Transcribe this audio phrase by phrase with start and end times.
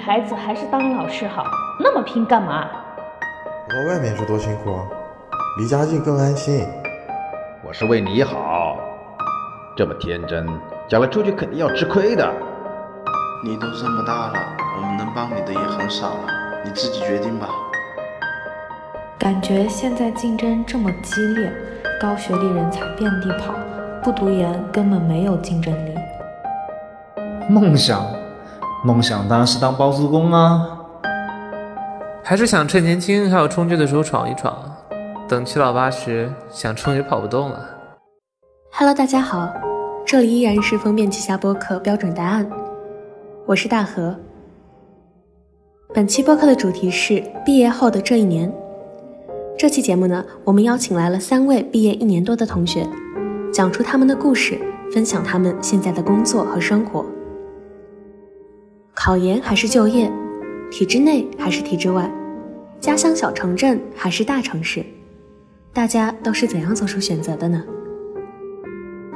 [0.00, 1.44] 孩子还是当老师好，
[1.78, 2.66] 那么拼干嘛？
[3.68, 4.86] 我到外面去多辛苦啊，
[5.58, 6.66] 离家近更安心。
[7.62, 8.78] 我是为你好，
[9.76, 10.46] 这么天真，
[10.88, 12.26] 将来出去肯定要吃亏的。
[13.44, 14.38] 你都这么大了，
[14.78, 16.24] 我们能帮你的也很少了，
[16.64, 17.48] 你自己决定吧。
[19.18, 21.52] 感觉现在竞争这么激烈，
[22.00, 23.52] 高学历人才遍地跑，
[24.02, 25.94] 不读研根本没有竞争力。
[27.50, 28.02] 梦想，
[28.82, 30.80] 梦想当然是当包租公啊！
[32.24, 34.56] 还是想趁年轻还有冲劲的时候闯一闯，
[35.28, 37.60] 等七老八十想冲也跑不动了。
[38.72, 39.52] Hello，大家好，
[40.06, 42.48] 这里依然是封面旗下播客标准答案，
[43.44, 44.16] 我是大河。
[45.92, 48.50] 本期播客的主题是毕业后的这一年。
[49.58, 52.88] 这期节目呢，我们邀请来了三位毕业一年多的同学，
[53.52, 54.58] 讲出他们的故事，
[54.90, 57.04] 分享他们现在的工作和生活。
[59.02, 60.12] 考研还是就业，
[60.70, 62.12] 体制内还是体制外，
[62.78, 64.84] 家乡小城镇还是大城市，
[65.72, 67.64] 大家都是怎样做出选择的呢？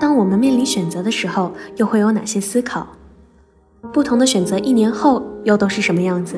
[0.01, 2.87] 当我们面临选择的时候，又会有哪些思考？
[3.93, 6.37] 不同的选择一年后又都是什么样子？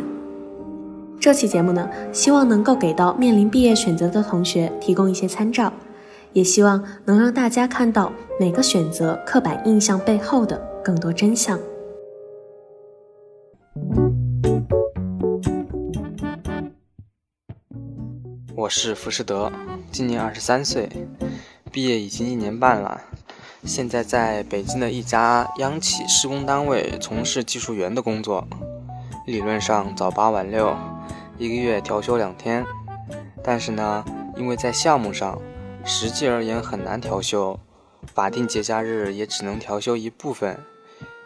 [1.20, 5.72] 这期节目呢，希望能够给到面临毕业选择的同学提供一些参照，
[6.32, 11.56] 也希望能让大家看到每个选择刻板印象背后的更多真相。
[18.56, 19.52] 我是浮士德，
[19.92, 20.88] 今年二十三岁，
[21.70, 23.02] 毕业已经一年半了，
[23.66, 28.48] 现在在北京的一家央企施工单位从事技术员的工作，
[29.26, 30.74] 理论上早八晚六，
[31.36, 32.64] 一个月调休两天，
[33.44, 34.02] 但是呢，
[34.38, 35.38] 因为在项目上，
[35.84, 37.60] 实际而言很难调休，
[38.14, 40.58] 法定节假日也只能调休一部分，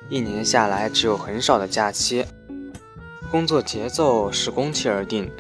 [0.08, 2.26] 一年下来只有很少的假期，
[3.30, 5.30] 工作节奏是工期而定。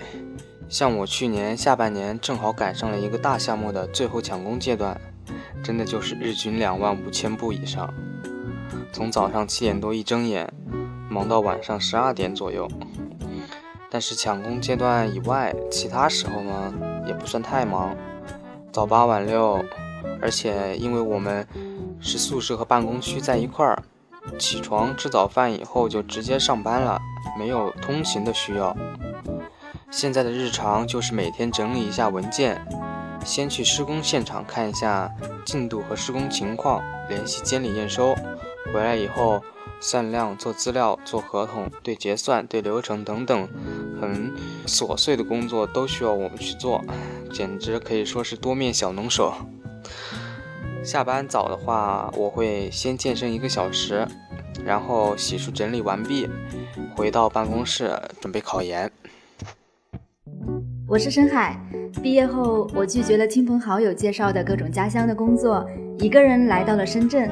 [0.70, 4.98] 像我去年下半年正好赶上了一个大项目的最后抢工阶段，
[5.64, 7.92] 真的就是日均两万五千步以上，
[8.92, 10.48] 从早上七点多一睁眼，
[11.08, 12.68] 忙到晚上十二点左右。
[13.90, 16.72] 但是抢工阶段以外，其他时候呢
[17.04, 17.96] 也不算太忙，
[18.72, 19.64] 早八晚六，
[20.22, 21.44] 而且因为我们
[21.98, 23.82] 是宿舍和办公区在一块儿，
[24.38, 27.00] 起床吃早饭以后就直接上班了，
[27.36, 28.76] 没有通勤的需要。
[29.90, 32.64] 现在的日常就是每天整理一下文件，
[33.24, 35.12] 先去施工现场看一下
[35.44, 38.14] 进度和施工情况，联系监理验收。
[38.72, 39.42] 回来以后
[39.80, 43.48] 算量、做资料、做合同、对结算、对流程等等，
[44.00, 44.32] 很
[44.64, 46.84] 琐碎的工作都需要我们去做，
[47.32, 49.34] 简直可以说是多面小能手。
[50.84, 54.06] 下班早的话，我会先健身一个小时，
[54.64, 56.28] 然后洗漱整理完毕，
[56.96, 58.90] 回到办公室准备考研。
[60.90, 61.56] 我是深海，
[62.02, 65.64] 毕业后我拒绝了亲朋好友介绍的各种家乡的工作，
[66.00, 67.30] 一个人来到了深圳，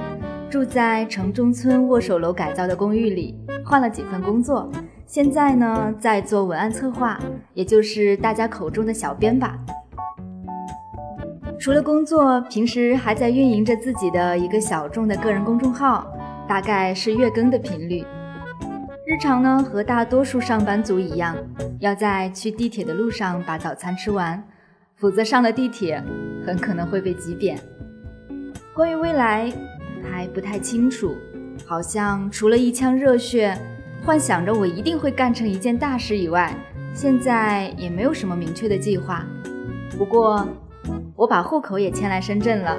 [0.49, 4.71] 住在城中村握手楼改造的公寓里，换了几份工作，
[5.07, 7.19] 现在呢在做文案策划，
[7.53, 9.59] 也就是大家口中的小编吧。
[11.59, 16.07] 除了工作，平时还在运营着自己的一个小众的个人公众号，
[16.47, 18.05] 大概是月更的频率。
[19.11, 21.35] 日常呢，和大多数上班族一样，
[21.81, 24.47] 要在去地铁的路上把早餐吃完，
[24.97, 26.05] 否则上了地铁
[26.45, 27.59] 很可能会被挤扁。
[28.75, 29.51] 关于未来
[30.03, 31.17] 还不太清楚，
[31.65, 33.57] 好像除了一腔热血，
[34.05, 36.55] 幻想着我一定会干成一件大事以外，
[36.93, 39.25] 现在也没有什么明确的计划。
[39.97, 40.47] 不过，
[41.17, 42.79] 我把户口也迁来深圳了，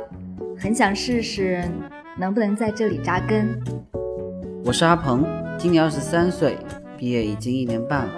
[0.60, 1.68] 很想试试
[2.20, 3.60] 能不能在这里扎根。
[4.64, 5.26] 我是阿鹏。
[5.60, 6.58] 今年二十三岁，
[6.98, 8.14] 毕业已经一年半了。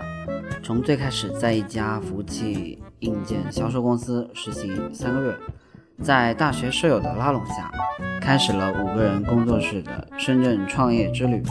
[0.61, 5.35] 从最开始在一家服务器硬件销售公司实习三个月，
[6.03, 7.71] 在大学舍友的拉拢下，
[8.21, 11.41] 开始了五个人工作室的深圳创业之旅。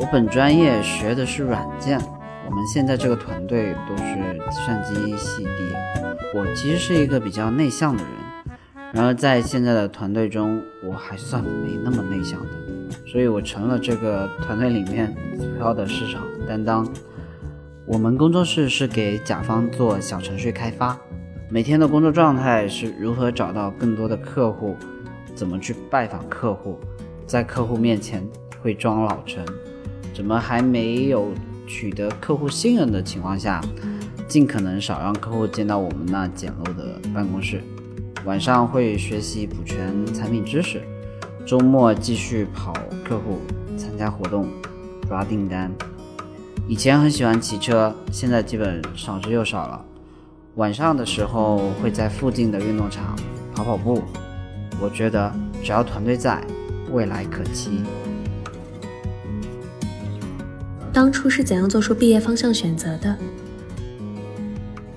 [0.00, 2.00] 我本专业学的是软件，
[2.48, 4.14] 我们现在这个团队都是
[4.50, 5.76] 计算机系毕业。
[6.34, 8.12] 我其实是一个比较内向的人，
[8.94, 12.65] 然而在现在的团队中，我还算没那么内向的。
[13.06, 16.86] 所以我成了这个团队里面主要的市场担当。
[17.86, 20.98] 我们工作室是给甲方做小程序开发，
[21.48, 24.76] 每天的工作状态是如何找到更多的客户，
[25.34, 26.80] 怎么去拜访客户，
[27.26, 28.26] 在客户面前
[28.60, 29.44] 会装老成，
[30.12, 31.32] 怎么还没有
[31.66, 33.60] 取得客户信任的情况下，
[34.26, 37.60] 尽可能少让客户见到我们那简陋的办公室。
[38.24, 40.82] 晚上会学习补全产品知识。
[41.46, 42.72] 周末继续跑
[43.04, 43.38] 客户、
[43.78, 44.48] 参加活动、
[45.06, 45.72] 抓订单。
[46.66, 49.84] 以前很喜欢骑车，现在基本少之又少了。
[50.56, 53.16] 晚上的时候会在附近的运动场
[53.54, 54.02] 跑跑步。
[54.80, 55.32] 我觉得
[55.62, 56.44] 只要团队在，
[56.90, 57.80] 未来可期。
[60.92, 63.16] 当初是怎样做出毕业方向选择的？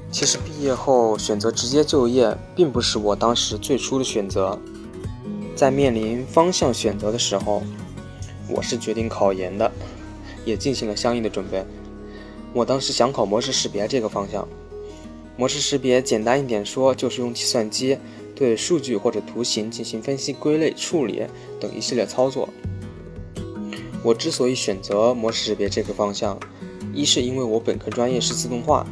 [0.10, 4.58] 其实毕业后选择直接就业，并不是我当时最初的选择。
[5.60, 7.62] 在面临方向选择的时候，
[8.48, 9.70] 我是决定考研的，
[10.46, 11.66] 也进行了相应的准备。
[12.54, 14.48] 我当时想考模式识别这个方向。
[15.36, 17.98] 模式识别简单一点说，就是用计算机
[18.34, 21.24] 对数据或者图形进行分析、归类、处理
[21.60, 22.48] 等一系列操作。
[24.02, 26.40] 我之所以选择模式识别这个方向，
[26.94, 28.88] 一是因为我本科专业是自动化，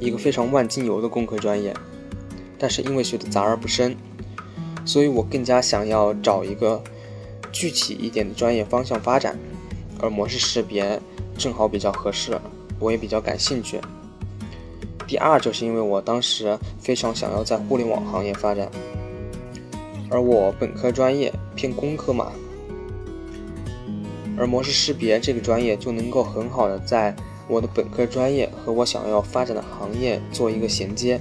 [0.00, 1.72] 一个非常万金油的工科专业，
[2.58, 3.96] 但是因为学的杂而不深，
[4.84, 6.82] 所以我更加想要找一个
[7.50, 9.38] 具体一点的专业方向发展，
[10.00, 11.00] 而模式识别
[11.38, 12.38] 正好比较合适，
[12.78, 13.80] 我也比较感兴趣。
[15.06, 18.70] 第二，就是因为我当时非常想要在互联网行业发展，
[20.10, 22.32] 而我本科专业偏工科嘛，
[24.38, 27.14] 而模式识别这个专业就能够很好的在
[27.48, 31.20] 我的本科专业和我想要发展的行业做一个衔接，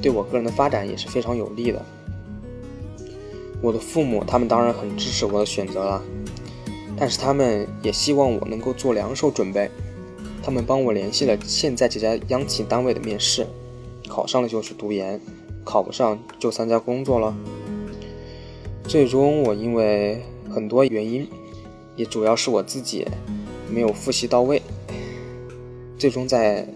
[0.00, 1.84] 对我个人的发展也是非常有利的。
[3.64, 6.02] 我的父母他们当然很支持我的选择了，
[6.98, 9.70] 但是他们也希望我能够做两手准备。
[10.42, 13.46] 他们帮我联系了现在这家央企单位的面试，
[14.06, 15.18] 考上了就去读研，
[15.64, 17.34] 考不上就参加工作了。
[18.86, 21.26] 最终我因为很多原因，
[21.96, 23.06] 也主要是我自己
[23.70, 24.60] 没有复习到位，
[25.96, 26.68] 最终在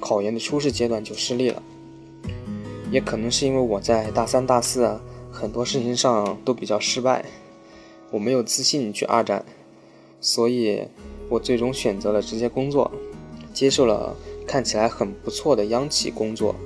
[0.00, 1.60] 考研的初试阶段就失利了。
[2.92, 5.00] 也可能是因为我在大三、大四啊
[5.36, 7.22] 很多事情上都比较失败，
[8.10, 9.44] 我没有自信去二战，
[10.18, 10.82] 所以
[11.28, 12.90] 我最终选择了直接工作。
[13.52, 14.16] 接受了
[14.46, 16.56] 看起来很不错的央企工作。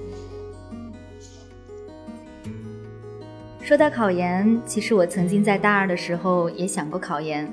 [3.60, 7.52] 说到考研，其实我曾经在大二的时候也想过考研，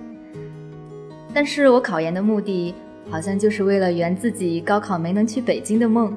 [1.33, 2.75] 但是我考研的目的
[3.09, 6.15] 好像就是为了圆自己高考没能去北京的梦。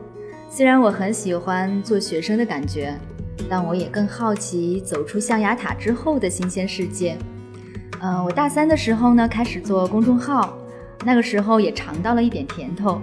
[0.50, 2.94] 虽然我很喜欢做学生的感觉，
[3.50, 7.18] 但我也更好奇走出象牙塔之后的新鲜世界。
[8.00, 10.56] 嗯，我大三的时候呢，开始做公众号。
[11.04, 13.00] 那个时候也尝到了一点甜头，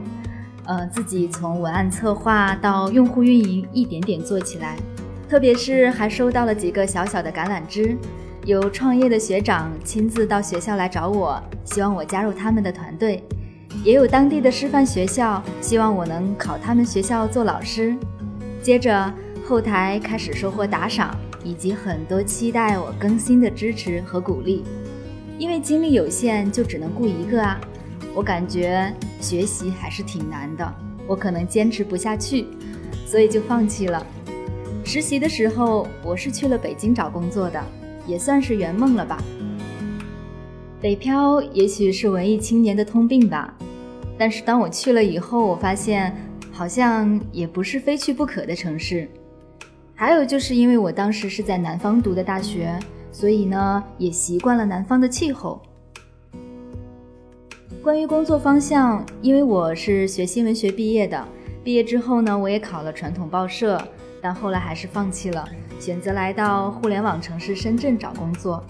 [0.65, 4.77] 呃，自己从文案策划到用户运营一点点做起来，
[5.27, 7.97] 特别是还收到了几个小小的橄榄枝，
[8.45, 13.23] 有创业的学长亲自到学校来找我，希望我加入他们的团队，
[13.83, 17.95] 也有当地的师范学校希望我能考他们学校做老师，
[18.61, 19.11] 接着
[19.47, 24.61] 后台开始收获打赏，以及很多期待我更新的支持和鼓励，
[25.39, 27.57] 因为精力有限，就只能顾一个啊。
[28.13, 30.75] 我感觉学习还是挺难的，
[31.07, 32.47] 我可能坚持不下去，
[33.05, 34.05] 所以就放弃了。
[34.83, 37.63] 实习的时候，我是去了北京找工作的，
[38.05, 39.17] 也算是圆梦了吧。
[40.81, 43.53] 北漂也许是文艺青年的通病吧，
[44.17, 46.13] 但是当我去了以后，我发现
[46.51, 49.09] 好像也不是非去不可的城市。
[49.99, 52.79] 还有就是因为我当时是在南方读的大学，
[53.11, 55.59] 所以呢，也习惯了南方的气候。
[57.81, 61.27] 关于工作方向，因为我是学新闻学毕业的，
[61.63, 63.81] 毕业之后呢，我也考了传统报社，
[64.21, 65.43] 但后来还是放弃了，
[65.79, 68.63] 选择来到互联网城市深圳找工作。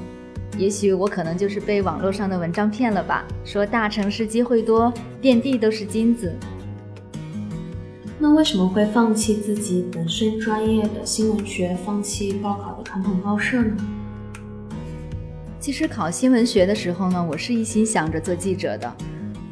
[0.58, 6.34] 也许我可能就是被网络上的文章骗了吧，说大城市机会多，遍地都是金子。
[8.20, 13.78] 那为什么会放弃自己本身专业的新闻学，放弃报考的传统报社呢？
[15.60, 18.92] 其实考新闻学的时候呢，我是一心想着做记者的，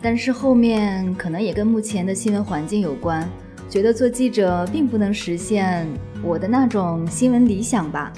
[0.01, 3.29] 但是后面可能也跟目前的新闻环境有关，
[3.69, 5.87] 觉得做记者并不能实现
[6.23, 8.11] 我的那种新闻理想吧。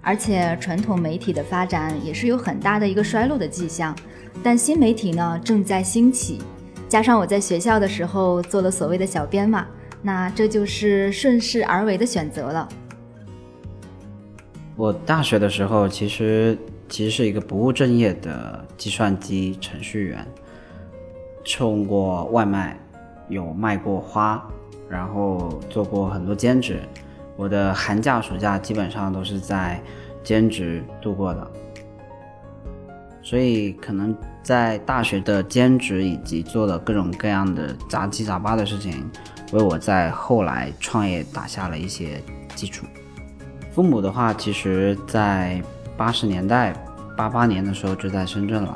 [0.00, 3.94] 而且传统媒体的发展也是有很大的一个衰落的迹象，
[4.42, 6.38] 但新媒体呢正在兴起，
[6.88, 9.66] 加上我在学校的时候做了所谓的小编嘛，
[10.02, 12.68] 那这就是顺势而为的选择了。
[14.76, 16.56] 我大学的时候其实。
[16.92, 20.26] 其实是一个不务正业的计算机程序员，
[21.44, 22.76] 送过外卖，
[23.28, 24.44] 有卖过花，
[24.88, 26.80] 然后做过很多兼职。
[27.36, 29.80] 我的寒假、暑假基本上都是在
[30.24, 31.48] 兼职度过的，
[33.22, 39.08] 所以可能在大学的兼职以及做了各种各样的杂七杂八的事情，
[39.52, 42.22] 为我在后来创业打下了一些
[42.54, 42.86] 基础。
[43.72, 45.62] 父母的话，其实在。
[45.96, 46.72] 八十年代，
[47.14, 48.74] 八八年的时候就在深圳了。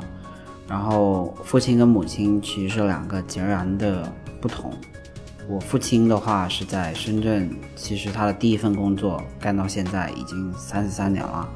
[0.67, 4.07] 然后父亲跟母亲其实是两个截然的
[4.39, 4.71] 不同。
[5.49, 11.49] 我父亲的话是在深圳，其实他的第一份工作干到现在已经三十三年了，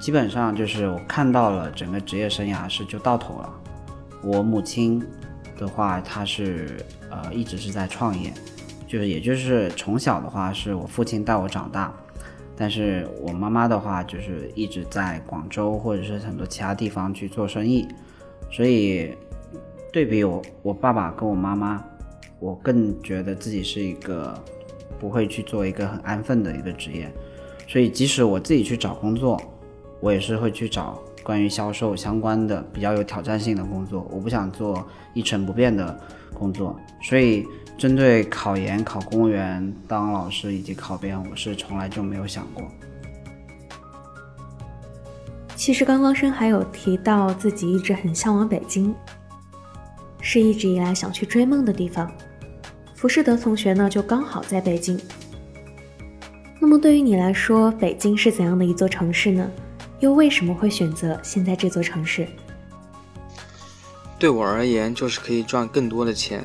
[0.00, 3.52] 基本上就是我看到了整个职业生涯是就到头了。
[4.22, 5.06] 我母亲
[5.58, 6.82] 的话，她是
[7.22, 8.32] 呃一直是在创业，
[8.86, 11.92] 就是也就是从小的话是我父亲带我长大，
[12.56, 17.88] 但是我妈妈的话就是一直在广州或者是很多其他地方去做生意，
[18.50, 19.14] 所以
[19.92, 21.82] 对比我我爸爸跟我妈妈。
[22.38, 24.38] 我更觉得自己是一个
[25.00, 27.10] 不会去做一个很安分的一个职业，
[27.66, 29.40] 所以即使我自己去找工作，
[30.00, 34.06] 我也是会去找关于销售相关的比较有挑战性的工作。
[34.10, 35.98] 我不想做一成不变的
[36.38, 37.46] 工作，所以
[37.78, 42.62] 针对考研、考公务员、当老师以及考编，我是从来就没有想过。
[45.54, 48.94] 其实刚刚深海有提到自己一直很向往北京，
[50.20, 52.10] 是一直以来想去追梦的地方。
[52.94, 55.00] 浮士德同学呢，就刚好在北京。
[56.60, 59.50] 那么对于你来说，北京是怎样的一座城市呢？
[60.00, 62.26] 又为什么会选择现在这座城市？
[64.18, 66.42] 对我而言，就是可以赚更多的钱，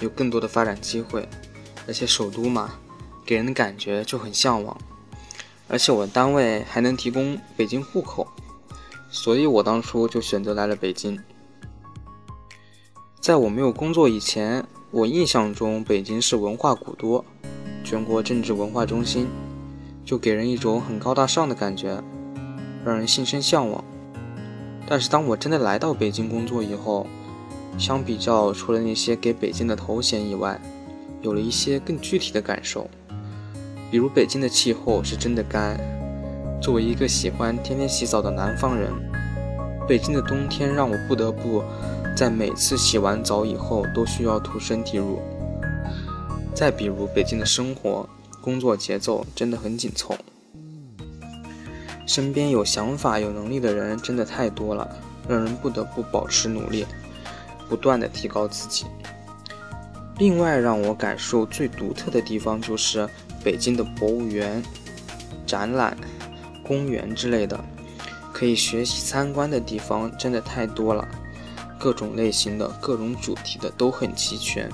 [0.00, 1.28] 有更多的发展机会，
[1.86, 2.70] 而且首都嘛，
[3.24, 4.76] 给人的感觉就很向往。
[5.66, 8.26] 而且我的单位还能提供北京户口，
[9.10, 11.18] 所以我当初就选择来了北京。
[13.20, 14.64] 在我没有工作以前。
[14.90, 17.22] 我印象中，北京是文化古都，
[17.84, 19.28] 全国政治文化中心，
[20.02, 22.02] 就给人一种很高大上的感觉，
[22.86, 23.84] 让人心生向往。
[24.88, 27.06] 但是当我真的来到北京工作以后，
[27.76, 30.58] 相比较除了那些给北京的头衔以外，
[31.20, 32.88] 有了一些更具体的感受。
[33.90, 35.78] 比如北京的气候是真的干，
[36.60, 38.90] 作为一个喜欢天天洗澡的南方人，
[39.86, 41.62] 北京的冬天让我不得不。
[42.16, 45.20] 在每次洗完澡以后都需要涂身体乳。
[46.52, 48.08] 再比如北京的生活、
[48.40, 50.16] 工作节奏真的很紧凑，
[52.08, 54.88] 身边有想法、有能力的人真的太多了，
[55.28, 56.86] 让人不得不保持努力，
[57.68, 58.86] 不断的提高自己。
[60.16, 63.06] 另外让我感受最独特的地方就是
[63.44, 64.62] 北京的博物园、
[65.46, 65.94] 展览、
[66.62, 67.62] 公园之类的，
[68.32, 71.06] 可以学习参观的地方真的太多了。
[71.78, 74.68] 各种类型的、各种主题的都很齐全，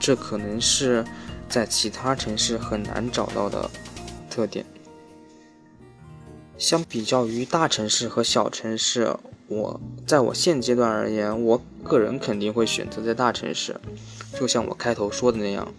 [0.00, 1.04] 这可能是
[1.46, 3.70] 在其他城市很难找到的
[4.30, 4.64] 特点。
[6.56, 9.16] 相比较于大城市和小城市，
[9.48, 13.80] 我在我现阶段而言，我个人肯定会选择在大城市。
[14.38, 15.72] 就像我开头说的那样，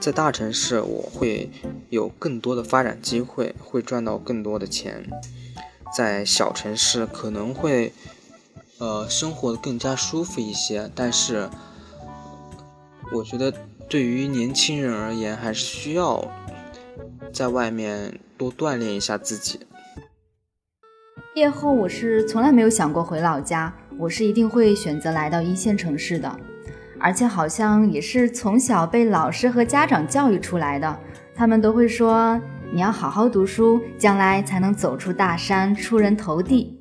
[0.00, 1.50] 在大城市我会
[1.88, 5.02] 有更多的发展机会，会赚到更多的钱；
[5.96, 7.92] 在小城市可能会。
[8.78, 11.50] 呃，生活的更加舒服一些，但是
[13.12, 13.52] 我觉得
[13.90, 16.26] 对于年轻人而言，还是需要
[17.30, 19.60] 在外面多锻炼一下自己。
[21.32, 26.28] 毕业后，我是从来没有想过回老家，我是一定会选择来到一线城市的，
[26.98, 30.98] 而且好像也是从小被老师和家长教育出来的，
[31.32, 32.38] 他们都会说
[32.72, 36.76] 你要好好读书，将来才能走出大山，出人头地。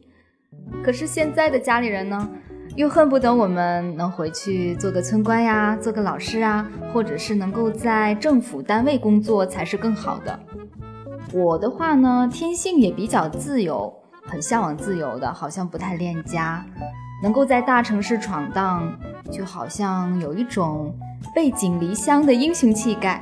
[0.83, 2.27] 可是现在的家里人呢，
[2.75, 10.39] 又恨不得我们能回去做个村官呀，做个老师啊，或者是能够在政府单位工作才是更好的。
[11.31, 13.93] 我的话呢，天性也比较自由，
[14.29, 16.63] 很向往自由的，好像不太恋家，
[17.23, 18.93] 能够在大城市闯荡，
[19.31, 20.95] 就好像有一种
[21.33, 23.19] 背井离乡的英雄气概。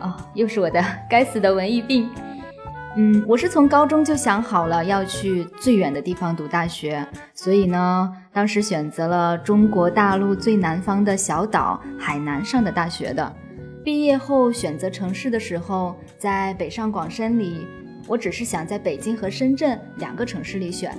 [0.00, 2.10] 哦，又是我的 该死的文艺病。
[2.98, 13.32] 嗯，我是从高中就想好了要去最远的地方读大学，所以呢，当时选择了中国大陆最南方的小岛海南上的大学的。
[13.84, 17.66] 毕业后选择城市的时候，在北上广深里，
[18.06, 20.96] 我只是想在北京和深圳两个城市里选。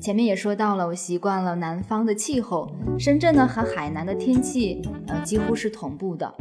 [0.00, 6.34] 前面也说到了，我习惯了南方的气候，深圳呢和海南的天气，呃，几乎是同步的。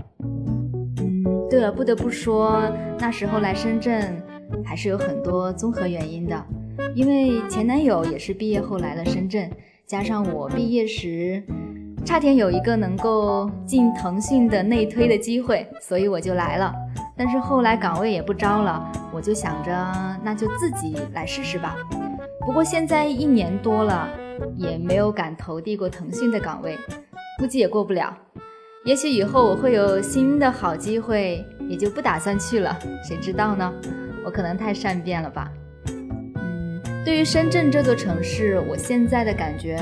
[1.00, 2.62] 嗯，对了，不得不说，
[3.00, 4.22] 那时候来深圳。
[4.64, 6.46] 还是有很多综合原因的，
[6.96, 9.52] 因为前男友也是毕业后来了深圳，
[9.86, 11.44] 加上我毕业时
[12.06, 16.74] 差点有一个能够进腾讯的内推的机会，所以我就来了。
[17.18, 19.72] 但是后来岗位也不招了，我就想着
[20.24, 21.76] 那就自己来试试吧。
[22.46, 24.08] 不过现在一年多了，
[24.56, 26.78] 也没有敢投递过腾讯的岗位，
[27.40, 28.16] 估计也过不了。
[28.86, 33.74] 也许以后我会有新的好机会，也就不打算去了，谁知道呢？
[34.24, 35.52] 我可能太善变了吧，
[36.36, 39.78] 嗯，对于深圳这座城市，我现在的感觉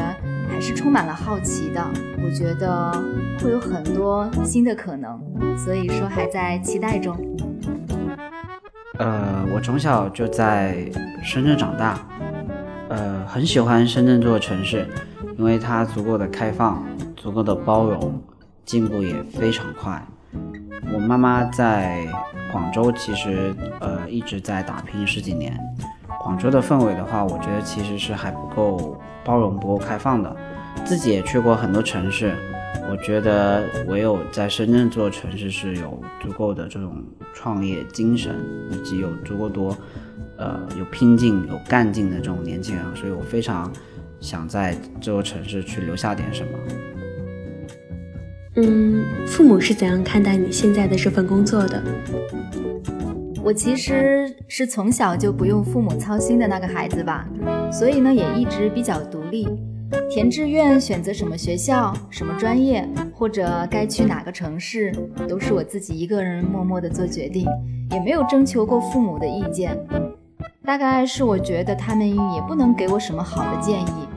[0.50, 1.82] 还是充满了好奇的。
[2.24, 2.92] 我觉得
[3.40, 5.20] 会有很多新的可能，
[5.58, 7.16] 所以说还在期待中。
[8.98, 10.90] 呃，我从小就在
[11.22, 12.00] 深圳长大，
[12.90, 14.88] 呃，很喜欢深圳这座城市，
[15.38, 16.82] 因为它足够的开放，
[17.16, 18.22] 足够的包容，
[18.64, 20.02] 进步也非常快。
[20.94, 22.08] 我妈妈在
[22.52, 25.60] 广州，其实呃一直在打拼十几年。
[26.24, 30.34] 广州的氛围的话，我觉得其实是还不够包容、不够开放的。
[30.86, 32.34] 自己也去过很多城市。
[32.88, 37.04] 我觉得唯有在深圳这座城市是有足够的这种
[37.34, 38.36] 创业精神，
[38.70, 39.76] 以及有足够多，
[40.38, 43.74] 呃，有拼劲、有干劲的这种年轻人，所以我非常
[44.20, 46.50] 想在这座城市去留下点什么。
[48.58, 51.82] 嗯，父母是怎样看待你现在的这份工作的？
[53.46, 57.30] 我其实是从小就不用父母操心的那个孩子吧，
[57.72, 59.48] 所以呢，也一直比较独立。
[60.10, 64.92] 填志愿、选择什么学校、什么专业，或者该去哪个城市，
[65.30, 67.46] 都是我自己一个人默默的做决定，
[67.92, 69.78] 也没有征求过父母的意见。
[70.66, 74.08] 大概是我觉得他们也不能给我什么好的建议，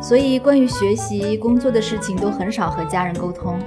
[0.00, 3.58] 所以关于学习、工作的事情都很少和家人沟通。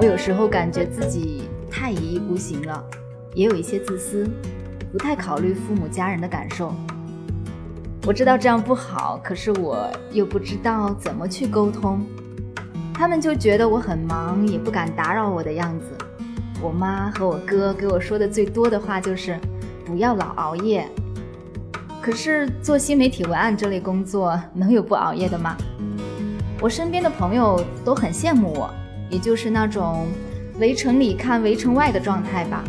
[0.00, 2.82] 我有时候感觉自己太一意孤行了，
[3.34, 4.28] 也有一些自私，
[4.92, 6.72] 不太考虑父母家人的感受。
[8.06, 12.06] 我知道这样不好，可是我又不知道怎么去沟通。
[12.92, 15.86] 他们就觉得我很忙，也不敢打扰我的样子。
[16.62, 19.38] 我妈和我哥给我说的最多的话就是
[19.84, 20.88] 不要老熬夜。
[22.00, 25.56] 可是做新媒体文案这类工作，能有不熬夜的吗？
[26.60, 28.70] 我身边的朋友都很羡慕我，
[29.10, 30.06] 也就是那种
[30.58, 32.62] 围城里看围城外的状态吧，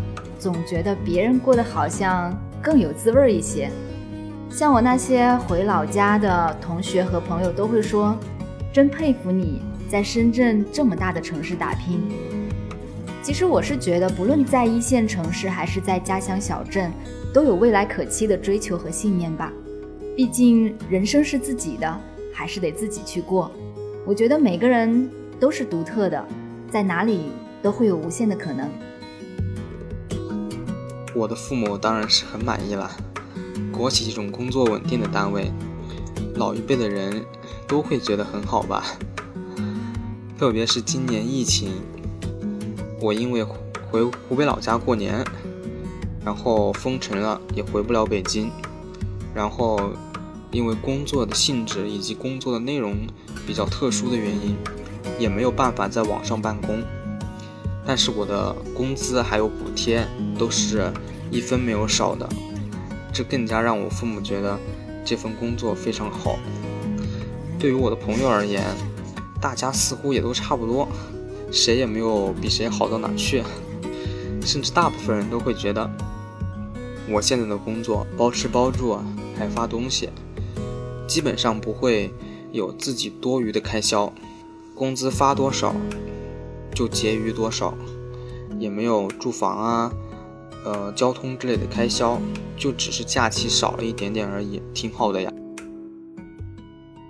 [0.46, 3.68] 总觉得别人过得好像更有滋味一些。
[4.48, 8.16] 像我那些回老家的同学和朋友都会说，
[8.72, 12.00] 真佩服你在深圳这么大的城市打拼。
[13.24, 16.92] 其实我是觉得，不论在一线城市还是在家乡小镇，
[17.34, 19.52] 都有未来可期的追求和信念吧。
[20.16, 23.50] 毕竟人生是自己的，还是得自己去过。
[24.06, 26.24] 我觉得每个人都是独特的，
[26.70, 27.32] 在哪里
[27.64, 28.70] 都会有无限的可能。
[31.16, 32.92] 我的父母当然是很满意了。
[33.72, 35.50] 国企这种工作稳定的单位，
[36.36, 37.26] 老一辈的人
[37.68, 38.84] 都会觉得很好吧。
[40.38, 41.72] 特别是今年疫情，
[43.00, 43.44] 我因为
[43.90, 45.26] 回湖北老家过年，
[46.24, 48.52] 然后封城了，也回不了北京。
[49.34, 49.80] 然后
[50.52, 52.96] 因为工作的性质以及工作的内容
[53.48, 54.58] 比较特殊的原因，
[55.18, 56.84] 也没有办法在网上办公。
[57.86, 60.06] 但是我的工资还有补贴
[60.38, 60.92] 都是
[61.30, 62.28] 一分没有少的。
[63.14, 64.60] 这更加让我父母觉得
[65.06, 66.38] 这份工作非常好。
[67.58, 68.64] 对于我的朋友而言，
[69.40, 70.88] 大家似乎也都差不多，
[71.52, 73.44] 谁也没有比谁好到哪去。
[74.44, 75.90] 甚至大部分人都会觉得，
[77.10, 79.00] 我现在的工作包吃包住，
[79.38, 80.10] 还发东西，
[81.08, 82.14] 基本上不会
[82.52, 84.12] 有自己多余的开销，
[84.76, 85.74] 工资发多少
[86.76, 87.74] 就结余多少，
[88.60, 89.92] 也没有住房啊。
[90.66, 92.20] 呃，交通之类的开销，
[92.58, 95.32] 就只是假期少了一点点而已，挺好的呀。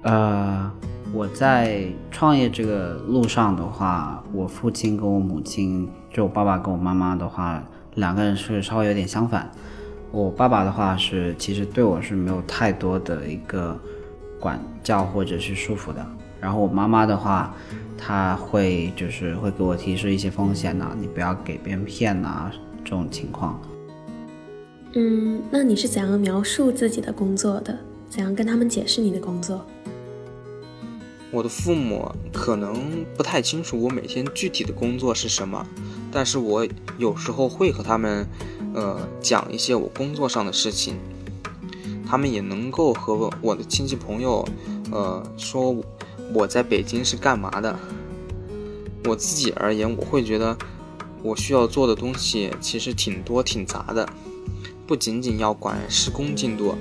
[0.03, 0.71] 呃，
[1.11, 7.63] 我在创业这个路上的话，我父亲跟我母亲，就我爸爸跟我妈妈的话，
[7.95, 9.49] 两个人是稍微有点相反。
[10.11, 13.79] 我爸爸的话是，其实对我是没有太多的一个
[14.45, 16.05] 管教或者是束缚的。
[16.39, 17.55] 然后我妈妈的话，
[17.97, 22.51] 她会就是会给我提示一些风险呐，你不要给别人骗呐。
[22.83, 23.59] 这种情况，
[24.93, 27.75] 嗯，那你是怎样描述自己的工作的？
[28.07, 29.65] 怎样跟他们解释你的工作？
[31.31, 35.65] 我的父母可能不太清楚我每天具体的工作是什么，
[36.11, 36.67] 但是我
[36.99, 38.27] 有时候会和他们，
[38.75, 40.93] 呃，讲一些我工作上的事情，
[42.07, 44.47] 他们也能够和我的亲戚朋友，
[44.91, 45.75] 呃，说
[46.33, 47.77] 我在北京是干嘛的。
[49.05, 50.57] 我自己而言，我会觉得。
[51.23, 54.07] 我需要做的东西其实挺多挺杂的，
[54.85, 56.75] 不仅仅要管施工进度，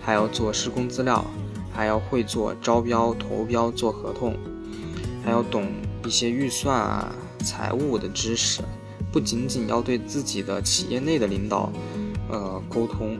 [0.00, 1.24] 还要做施工资料，
[1.72, 4.36] 还要会做招标、投标、做合同，
[5.24, 5.72] 还要懂
[6.06, 8.62] 一些预算啊、财务的知识。
[9.10, 11.72] 不仅仅要对自己的企业内的领导，
[12.30, 13.18] 呃，沟通，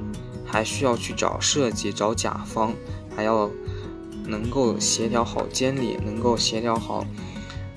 [0.48, 2.74] 还需要去找设计、找甲方，
[3.14, 3.48] 还要
[4.26, 7.06] 能够协调好监理，能够协调好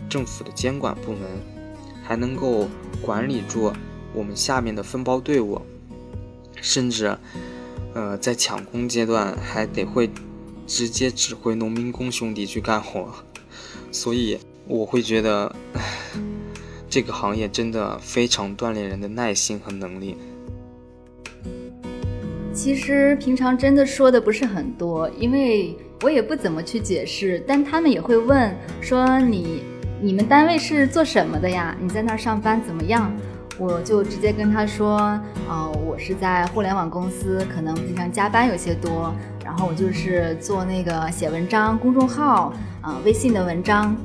[0.09, 1.21] 政府的监管部门。
[2.03, 2.67] 还能够
[3.01, 3.71] 管理住
[4.13, 5.61] 我们下面的分包队伍，
[6.59, 7.17] 甚至，
[7.93, 10.09] 呃，在抢工阶段还得会
[10.67, 13.13] 直接指挥农民工兄弟去干活，
[13.93, 15.55] 所以我会觉得，
[16.89, 20.17] 这个行业真的非常锻炼人的耐心和能力。
[22.53, 29.63] 其实平常真的说的不是很多，因为我也不怎么去解释，但他们也会问说你
[30.01, 31.75] 你们单位是做什么的呀？
[31.79, 33.11] 你在那儿上班怎么样？
[33.57, 34.97] 我就直接跟他说，
[35.47, 39.13] 啊，我是在互联网公司，可能平常加班有些多，
[39.45, 43.95] 然后我就是做那个写文章、公众号啊、微信的文章，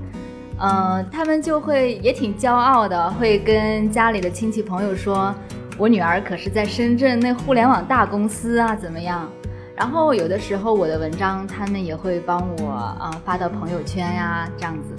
[0.58, 5.34] 呃，他们就会也挺骄傲的，会跟家里的亲戚朋友说。
[5.78, 9.30] 我女儿可是在深圳那互联网大公司啊，怎么样？
[9.76, 14.96] 然后有的时候我的文章他们也会帮我啊发到朋友圈呀，这样子。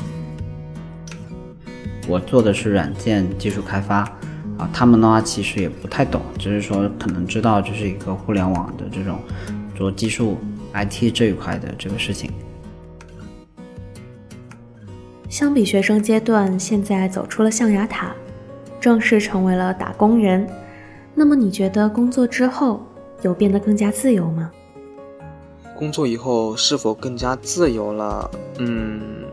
[2.08, 4.02] 我做的是软件技术开发，
[4.60, 9.20] 啊，他们的话其实也不太懂，只是说可能知道这是一个互联网的这种
[9.76, 10.38] 做技术
[10.76, 12.32] IT 这一块的这个事情。
[15.28, 18.14] 相比学生阶段，现在走出了象牙塔，
[18.80, 20.48] 正式成为了打工人。
[21.20, 22.80] 那么你觉得工作之后
[23.24, 24.52] 有变得更加自由吗？
[25.76, 28.30] 工作以后是否更加自由了？
[28.60, 29.26] 嗯，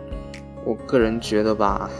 [0.64, 1.90] 我个人觉得吧，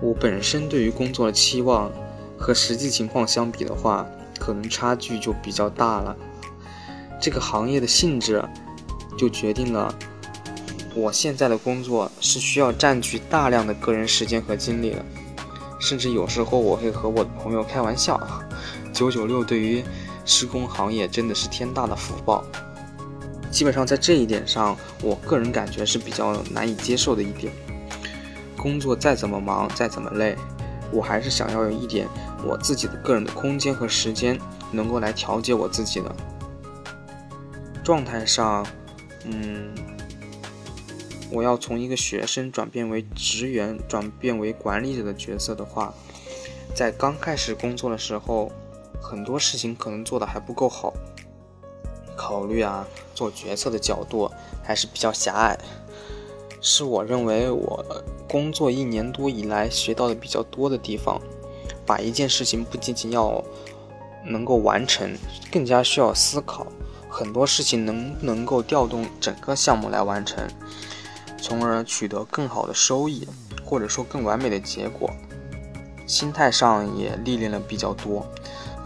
[0.00, 1.88] 我本身对于工作的期望
[2.36, 4.04] 和实际情况相比的话，
[4.36, 6.16] 可能差距就比较大了。
[7.20, 8.44] 这个行业的性质
[9.16, 9.94] 就决定了
[10.96, 15.04] 我现在的工作是需要占据大量的个人时间和精力的，
[15.78, 18.20] 甚至有时候我会和我的朋友开玩笑。
[18.92, 19.84] 九九六对于
[20.24, 22.44] 施工行业真的是天大的福报。
[23.50, 27.50] 基本上在这一点上，我个人感觉是比较难以接受的一点。
[28.58, 30.36] 工作再怎么忙，再怎么累，
[30.92, 32.06] 我还是想要有一点
[32.44, 34.38] 我自己的个人的空间和时间，
[34.70, 36.14] 能够来调节我自己的
[37.82, 38.66] 状态上。
[39.24, 39.74] 嗯，
[41.30, 45.94] 我要从一个学生转变为职员，转变为管理者的角色的话，
[46.74, 48.52] 在刚开始工作的时候。
[49.08, 50.92] 很多事情可能做的还不够好，
[52.14, 54.30] 考虑啊，做决策的角度
[54.62, 55.58] 还是比较狭隘，
[56.60, 57.82] 是我认为我
[58.28, 61.18] 工作一年多以来学到的比较多的地方。
[61.86, 63.42] 把一件事情不仅仅要
[64.26, 65.16] 能够完成，
[65.50, 66.66] 更加需要思考
[67.08, 70.46] 很多事情能不能够调动整个项目来完成，
[71.40, 73.26] 从而取得更好的收益，
[73.64, 75.10] 或者说更完美的结果。
[76.06, 78.26] 心态上也历练了比较多。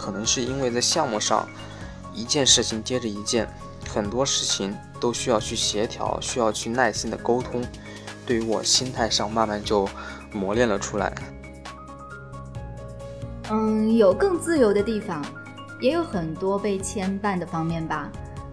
[0.02, 1.48] 可能是因为在项目上，
[2.12, 3.48] 一件事情接着一件，
[3.88, 7.62] 很多事情都需要去协调，需要去耐心的沟通。
[8.26, 9.88] 对于我心态上，慢慢就
[10.32, 11.14] 磨练了出来。
[13.48, 15.24] 嗯，有更自由的地方，
[15.80, 18.10] 也有很多被牵绊的方面吧。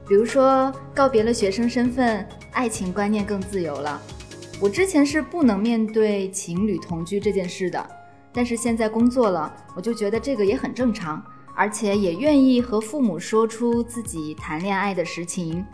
[0.07, 3.99] 比如说，告别了学生身份，爱情观念更自由了。
[4.59, 7.83] 我之前是不能面对情侣同居这件事的，
[8.33, 11.23] 但是现在工作了，我就觉得这个也很正常。
[11.59, 15.65] 而且也愿意和父母说出自己谈恋爱的实情。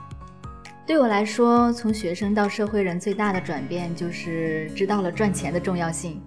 [0.84, 6.20] 对我来说，从学生到社会人最大的转变就是知道了赚钱的重要性。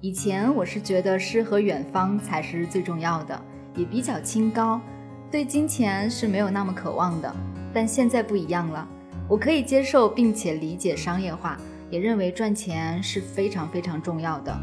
[0.00, 3.42] 以前我是觉得诗和远方才是最重要的，
[3.74, 4.80] 也比较清高，
[5.28, 7.34] 对金钱是没有那么渴望的。
[7.74, 8.86] 但现在不一样了，
[9.28, 11.56] 我可以接受并且理解商业化，
[11.90, 14.56] 也认为赚钱是非常非常重要的。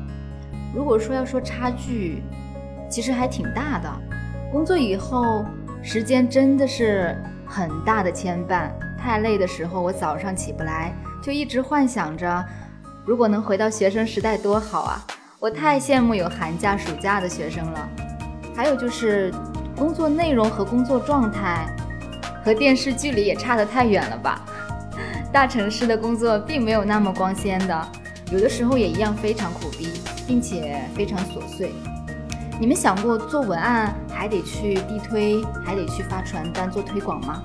[0.74, 2.22] 如果说要说差距，
[2.90, 4.07] 其实还挺大的。
[4.50, 5.46] 工作以后，
[5.84, 8.70] 时间真的是很大的牵绊。
[8.98, 12.44] 太累的时候，我早上起不来，就一直幻想着，
[13.06, 15.06] 如果能回到学生时代多好啊！
[15.40, 17.90] 我太羡慕有寒假、暑假的学生了。
[18.56, 19.32] 还有就是，
[19.76, 21.68] 工作内容和工作状态，
[22.44, 24.46] 和电视剧里也差得太远了吧？
[25.32, 27.88] 大城市的工作并没有那么光鲜的，
[28.32, 31.72] 有的时候也一样非常苦逼，并且非常琐碎。
[32.60, 37.39] 你们想过做文案还得去地推，还得去发传单做推广吗？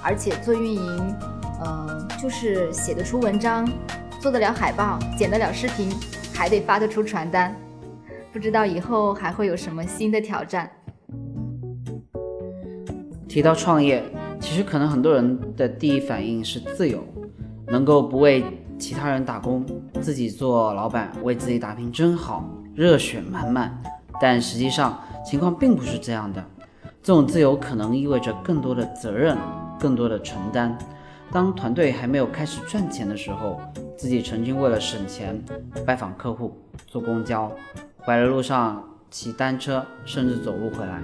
[0.00, 1.16] 而且做运营，
[1.60, 3.68] 呃，就是写得出文章，
[4.20, 5.90] 做得了海报，剪得了视频，
[6.32, 7.52] 还得发得出传单。
[8.32, 10.70] 不知道以后还会有什么新的挑战。
[13.26, 14.04] 提到创业，
[14.38, 17.04] 其实可能很多人的第一反应是自由，
[17.66, 18.44] 能够不为
[18.78, 19.66] 其他人打工，
[20.00, 23.82] 自己做老板，为自己打拼真好，热血满满。
[24.20, 26.44] 但实际上情况并不是这样的，
[27.02, 29.36] 这种自由可能意味着更多的责任，
[29.78, 30.76] 更多的承担。
[31.32, 33.60] 当团队还没有开始赚钱的时候，
[33.96, 35.42] 自己曾经为了省钱
[35.84, 37.50] 拜访客户、坐公交、
[37.98, 41.02] 回来路上骑单车，甚至走路回来，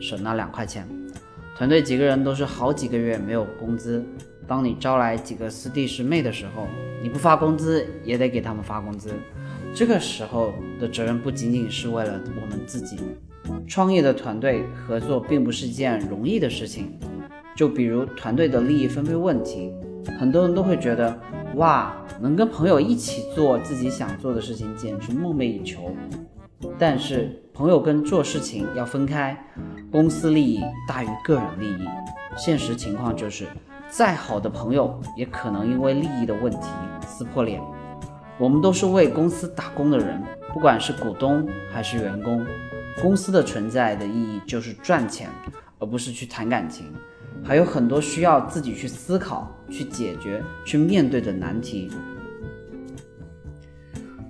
[0.00, 0.86] 省那两块钱。
[1.56, 4.04] 团队几个人都是好几个月没有工资，
[4.46, 6.66] 当你招来几个师弟师妹的时候，
[7.02, 9.12] 你不发工资也得给他们发工资。
[9.74, 12.98] 这个时候的责任不仅仅是为了我们自己。
[13.66, 16.98] 创业的团队合作并不是件容易的事情。
[17.54, 19.72] 就比如团队的利益分配问题，
[20.18, 21.18] 很多人都会觉得，
[21.56, 25.90] 哇，能跟朋友一起做自己想做的事情，简直梦寐以求。
[26.78, 29.36] 但是朋友跟做事情要分开，
[29.90, 31.86] 公司利益大于个人利益。
[32.36, 33.46] 现实情况就是。
[33.90, 36.68] 再好的朋友也可能因为利益的问题
[37.06, 37.58] 撕破脸。
[38.38, 40.22] 我们都是为公司打工的人，
[40.54, 42.46] 不管是股东还是员工，
[43.00, 45.28] 公司的存在的意义就是赚钱，
[45.78, 46.86] 而不是去谈感情。
[47.42, 51.90] 还有很多需要自己去思考、去解决、去面对的难题。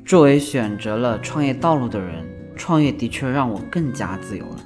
[0.04, 2.24] 作为选择了创业道路的人，
[2.56, 4.56] 创业的确让我更加自由了。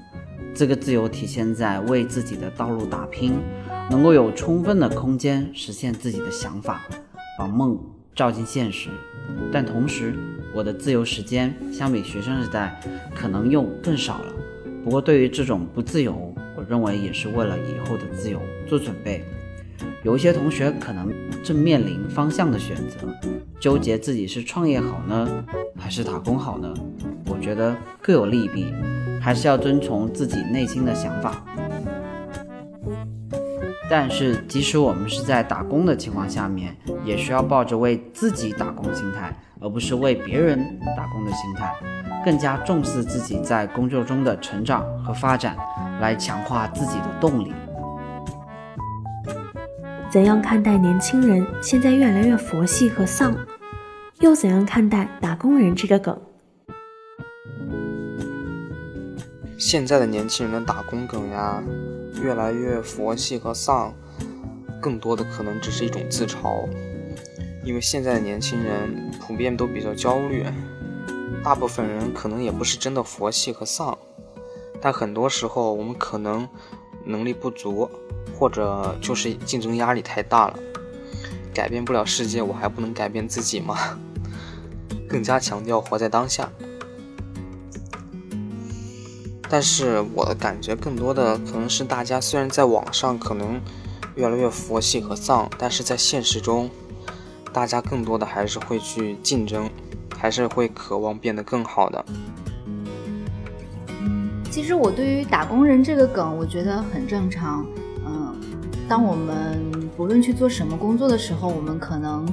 [0.54, 3.34] 这个自由体现在为自己的道路打拼。
[3.90, 6.82] 能够有充分的空间实现自己的想法，
[7.36, 7.78] 把梦
[8.22, 8.88] 照进现实。
[9.50, 10.14] 但同时，
[10.54, 12.80] 我的自由时间相比学生时代
[13.12, 14.32] 可能又更少了。
[14.84, 19.24] 不过，对于这种不自由，我认为也是为了以后的自由做准备。
[20.04, 22.96] 有一些同学可能正面临方向的选择，
[23.58, 25.44] 纠结自己是创业好呢，
[25.76, 26.72] 还是打工好呢？
[27.26, 28.72] 我觉得各有利弊，
[29.20, 31.44] 还是要遵从自己内心的想法。
[33.90, 40.58] 但是，即使我们是在打工的情况下面，也需要抱着为自己打工心态，而不是为别人
[40.96, 41.74] 打工的心态，
[42.24, 45.56] 更加重视自己在工作中的成长和发展，
[46.00, 47.52] 来强化自己的动力。
[50.10, 53.34] 怎样看待年轻人现在越来越佛系和丧？
[54.20, 56.18] 又怎样看待打工人这个梗？
[59.58, 61.62] 现在的年轻人的打工梗呀。
[62.22, 63.92] 越来越佛系和丧，
[64.80, 66.68] 更多的可能只是一种自嘲，
[67.64, 70.44] 因为现在的年轻人普遍都比较焦虑，
[71.42, 73.98] 大部分人可能也不是真的佛系和丧，
[74.80, 76.48] 但很多时候我们可能
[77.04, 77.90] 能力不足，
[78.38, 80.58] 或者就是竞争压力太大了，
[81.52, 83.76] 改变不了世界，我还不能改变自己吗？
[85.08, 86.48] 更加强调活在当下。
[89.52, 93.60] 但是我的感觉更多的可能是，大家虽然在网上可能
[94.14, 96.70] 越来越佛系和丧，但是在现实中，
[97.52, 99.68] 大家更多的还是会去竞争，
[100.16, 102.02] 还是会渴望变得更好的。
[104.50, 107.66] 其实我对于打工人这个梗，我觉得很正常。
[108.06, 108.34] 嗯，
[108.88, 112.26] 当我们不论去做什么工作的时候，我们可能。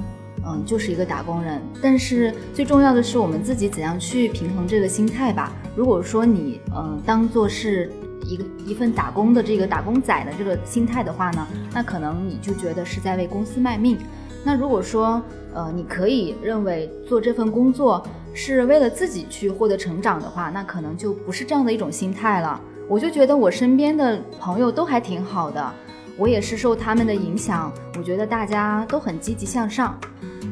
[0.50, 5.52] 嗯，就是一个打工人，但是最重要的是我们自己怎样去平衡这个心态吧。
[5.76, 7.92] 如果说你嗯当做是
[8.24, 13.96] 一个一份打工的这个打工仔的这个心态的话呢，那可能你就觉得是在为公司卖命。
[14.42, 15.22] 那如果说
[15.54, 18.02] 呃你可以认为做这份工作
[18.34, 22.60] 是为了自己去获得成长的话，那可能就不是这样的一种心态了。
[22.88, 25.72] 我就觉得我身边的朋友都还挺好的，
[26.16, 29.96] 我也是受他们的影响，我觉得大家都很积极向上。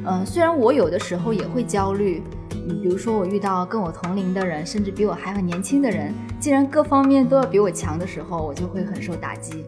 [0.07, 2.23] 嗯，虽然我有的时候也会焦虑，
[2.55, 9.65] 嗯，比如说我遇到跟我同龄的人，甚至比我还要年轻的人，既然各方面都要比我强的时候，我就会很受打击。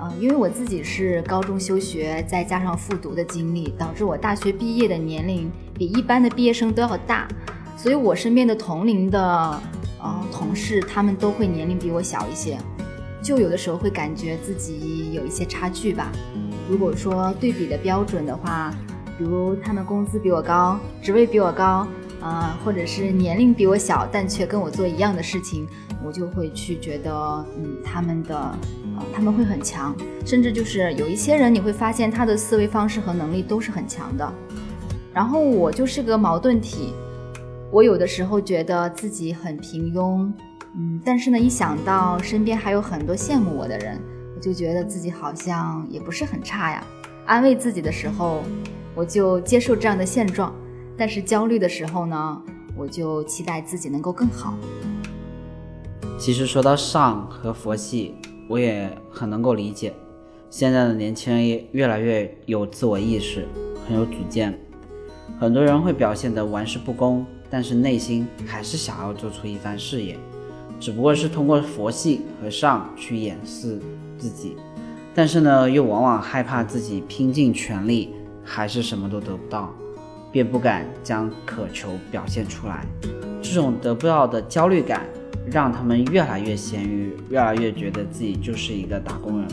[0.00, 7.26] 嗯，因为我自己是高中休学，再加上复读的经历，导致我大学毕业的年龄比一般的毕业生都要大，
[7.76, 9.20] 所以我身边的同龄的
[10.00, 12.56] 呃同事，他们都会年龄比我小一些，
[13.22, 16.12] 就有的时候会感觉自己有一些差距吧。
[16.68, 18.72] 如果说对比的标准的话。
[19.20, 21.86] 比如他们工资比我高，职位比我高，
[22.22, 25.68] 啊，或者是年龄比我小，但却跟我做一样的事情，
[26.02, 28.34] 我就会去觉得，嗯，他们的，
[28.96, 34.32] 呃，他们会很强，甚至就是有一些人，你会发现他的思维方式和能力都是很强的。
[35.12, 36.94] 然后我就是个矛盾体，
[37.70, 40.32] 我有的时候觉得自己很平庸，
[40.74, 44.00] 嗯，但是呢，一想到身边还有很多羡慕我的人，
[44.34, 46.82] 我就觉得自己好像也不是很差呀。
[47.26, 48.42] 安慰自己的时候。
[48.94, 50.54] 我就接受这样的现状，
[50.96, 52.42] 但是焦虑的时候呢，
[52.76, 54.54] 我就期待自己能够更好。
[56.18, 58.14] 其实说到上和佛系，
[58.48, 59.92] 我也很能够理解。
[60.50, 63.46] 现在的年轻人也越来越有自我意识，
[63.86, 64.58] 很有主见。
[65.38, 70.18] 很多人会表现得玩世不恭，但是内心还是想要做出一番事业，
[70.80, 73.78] 只不过是通过佛系和上去掩饰
[74.18, 74.56] 自己，
[75.14, 78.10] 但是呢，又往往害怕自己拼尽全力。
[78.52, 79.72] 还是什么都得不到，
[80.32, 82.84] 便不敢将渴求表现出来。
[83.40, 85.06] 这种得不到的焦虑感，
[85.52, 89.48] 让他们越来越咸鱼，越来越觉得自己就是一个打工人。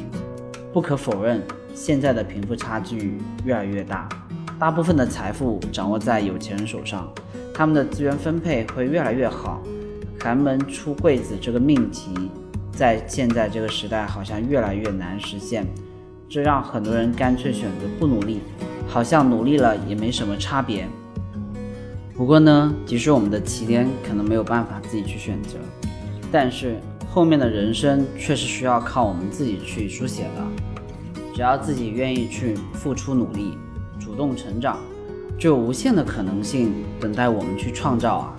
[0.73, 1.43] 不可否认，
[1.75, 4.09] 现在的贫富差距越来越大，
[4.57, 7.07] 大部分的财富掌握在有钱人手上，
[7.53, 9.61] 他们的资源分配会越来越好。
[10.19, 12.31] 寒门出贵子这个命题，
[12.71, 15.67] 在现在这个时代好像越来越难实现，
[16.27, 18.41] 这让很多人干脆选择不努力，
[18.87, 20.87] 好像努力了也没什么差别。
[22.15, 25.57] 不过呢，即使我们的起点可能没有办法自己去选择，
[26.31, 26.77] 但是
[27.11, 30.43] 后面的人生却是需要靠我们自己去书写的。
[31.35, 33.55] 只要自己愿意去付出努力，
[33.99, 34.79] 主动成长，
[35.37, 38.33] 就有无限的可能性等待我们去创造啊！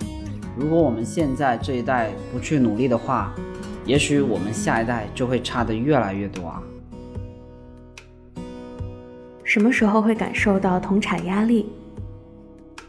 [0.57, 3.33] 如果我们现在这一代不去努力的话，
[3.85, 6.61] 也许我们下一代就会差的越来越多啊！
[9.49, 11.67] 什么时候会感受到同产压力？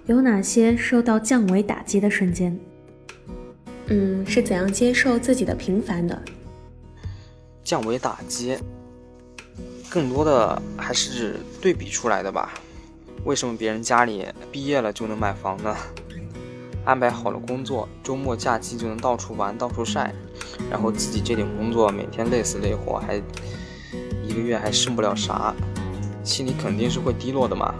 [0.05, 2.55] 有哪些受到降维打击的瞬间？
[3.87, 6.23] 嗯，是怎样接受自己的平凡的？
[7.65, 8.59] 降维打击，
[9.89, 12.53] 更多的还是对比出来的吧。
[13.25, 15.75] 为什么别人家里毕业了就能买房呢？
[16.85, 20.13] 安排好了工作，周末假期就能到处玩、到处晒，
[20.71, 23.17] 然后自己这点工作每天累死累活，还
[24.23, 25.55] 一个月还剩不了啥，
[26.31, 27.75] 心里肯定是会低落的嘛，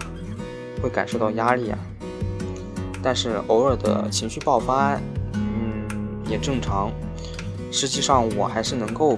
[0.83, 1.77] 会感受到压力呀。
[3.01, 4.99] 但是偶尔的情绪爆发，
[5.33, 5.87] 嗯，
[6.29, 6.91] 也正常。
[7.71, 9.17] 实际上，我还是能够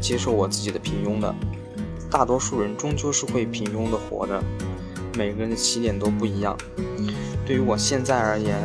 [0.00, 1.32] 接受我自己的平庸的。
[2.10, 4.42] 大多数人终究是会平庸的活着，
[5.16, 6.56] 每个人的起点都不一样。
[7.46, 8.58] 对于我现在而言，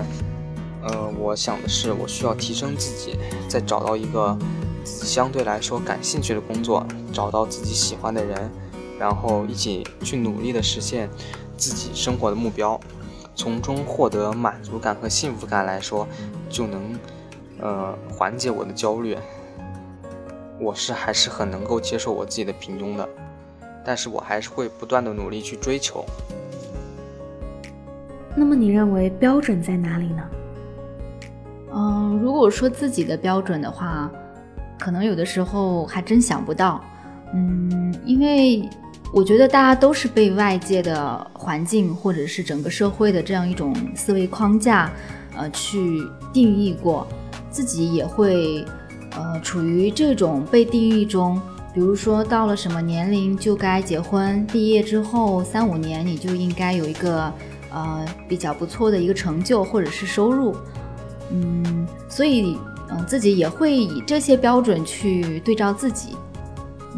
[0.82, 4.36] 呃，我想的是，我需要提升自己，再找到一个
[4.84, 8.52] 相对来说感兴趣的工作，找到自己喜欢的人，
[9.00, 11.10] 然后一起去努力的实现
[11.56, 12.80] 自己生活的目标。
[13.36, 16.08] 从中获得满足感和幸福感来说，
[16.50, 17.00] 就能，
[17.60, 19.16] 呃，缓解我的焦虑。
[20.60, 23.08] 我是还是很能够接受我自己的平庸的，
[23.86, 26.04] 但是我还是会不断的努力去追求。
[28.36, 30.30] 那么你认为标准在哪里呢？
[31.72, 34.12] 嗯，如果说自己的标准的话，
[34.80, 36.84] 可能有的时候还真想不到。
[37.36, 38.68] 嗯，因为。
[39.13, 44.91] 我觉得大家都是被外界的环境或者是整个社会的这样一种思维框架，
[45.36, 47.08] 呃，去定义过，
[47.50, 48.63] 自己也会，
[49.12, 51.41] 呃，处于这种被定义中。
[51.74, 57.32] 比如说，到了什么年龄就该结婚，毕业之后三五年你就应该有一个，
[57.72, 60.56] 呃，比较不错的一个成就或者是收入，
[61.32, 62.58] 嗯，所以，
[62.89, 66.15] 嗯，自己也会以这些标准去对照自己。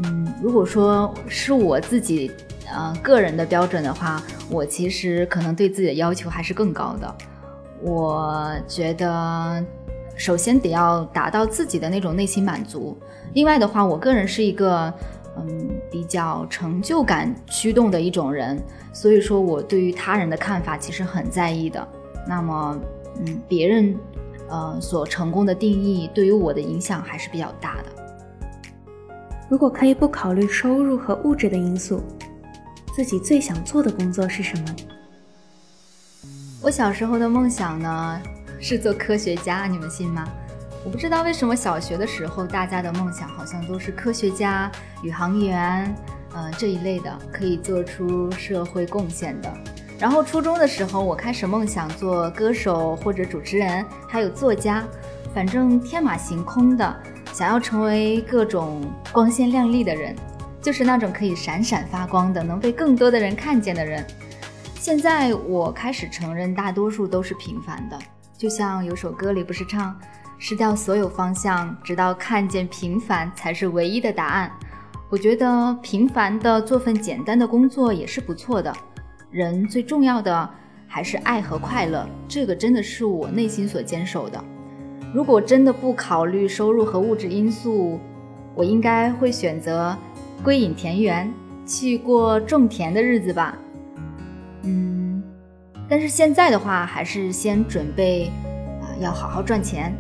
[0.04, 2.32] 嗯，如果说是我自己，
[2.72, 7.16] 呃，个人的标准的话，我其实可能对自己的要求还是更高的。
[7.82, 9.64] 我觉得，
[10.16, 12.98] 首先得要达到自己的那种内心满足。
[13.34, 14.94] 另外的话，我个人是一个，
[15.38, 18.62] 嗯，比较成就感驱动的一种人，
[18.94, 21.88] 所以说我对于他人的看法其实很在意的。
[22.28, 22.80] 那么，
[23.26, 23.96] 嗯，别人，
[24.50, 27.99] 呃，所成功的定义对于我的影响还是比较大的。
[29.50, 32.04] 如果可以不考虑收入和物质的因素，
[32.96, 34.76] 自己最想做的工作是什么？
[36.62, 38.22] 我小时候的梦想呢
[38.60, 40.24] 是做科学家，你们信吗？
[40.86, 45.96] 我不知道为什么小学的时候大家的梦想好像都是科学家、宇航员，
[46.34, 49.52] 呃这一类的，可以做出社会贡献的。
[49.98, 54.86] 然后初中的时候，我开始梦想做歌手或者主持人，还有作家，
[55.34, 56.96] 反正天马行空的。
[57.32, 60.16] 想要成为各种光鲜亮丽的人，
[60.62, 64.06] 就是那种可以闪闪发光的，能被更多的人看见的人。
[64.76, 67.98] 现在我开始承认，大多数都是平凡的。
[68.38, 69.98] 就像有首歌里不是唱
[70.40, 74.52] ：“失掉所有方向，直到看见平凡才是唯一的答案。”
[75.10, 78.74] 我觉得平凡的做份简单的工作也是不错的。
[79.32, 80.50] 人最重要的
[80.88, 84.44] 还是爱和快乐，这个真的是我内心所坚守的。
[85.12, 88.00] 如果真的不考虑收入和物质因素，
[88.54, 89.98] 我应该会选择
[90.44, 91.32] 归隐田园，
[91.66, 93.58] 去过种田的日子吧。
[94.64, 95.24] 嗯，
[95.90, 98.30] 但是现在的话，还是先准备
[98.82, 99.92] 啊，要好好赚钱。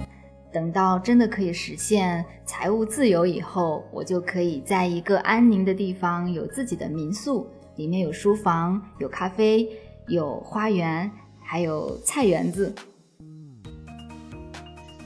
[0.51, 7.47] 等到真的可以实现财务自由以后，我就可以在一个安宁的地方有自己的民宿，
[7.77, 9.67] 里面有书房、有咖啡、
[10.07, 11.09] 有花园，
[11.41, 12.73] 还有菜园子。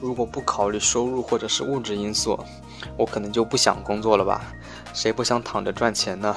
[0.04, 2.38] 如果不考虑收入或者是物质因素，
[2.94, 4.42] 我可能就不想工作了吧？
[4.92, 6.36] 谁不想躺着赚钱呢？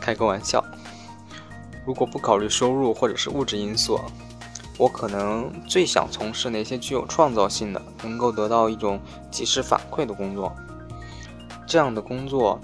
[0.00, 0.64] 开个玩笑。
[1.86, 4.00] 如果不考虑收入或者是物质因素，
[4.76, 10.52] 我可能最想从事那些具有创造性的、能够得到一种及时反馈的工作。
[11.68, 12.60] 这样的工作，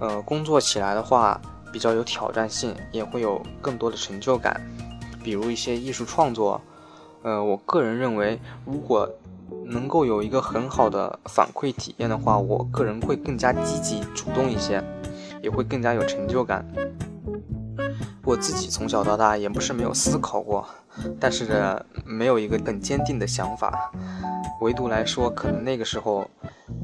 [0.00, 1.40] 呃，工作起来的话，
[1.72, 4.60] 比较有挑战性，也会有更多的成就感。
[5.22, 6.60] 比如一些艺术创作，
[7.22, 9.08] 呃，我个人认为，如果
[9.66, 14.82] 能够有一个很好的反馈体验的话，我个人会更加积极主动一些，
[15.42, 16.64] 也会更加有成就感。
[18.24, 20.66] 我自己从小到大也不是没有思考过，
[21.18, 23.90] 但是没有一个很坚定的想法。
[24.60, 26.26] 唯独来说，可能那个时候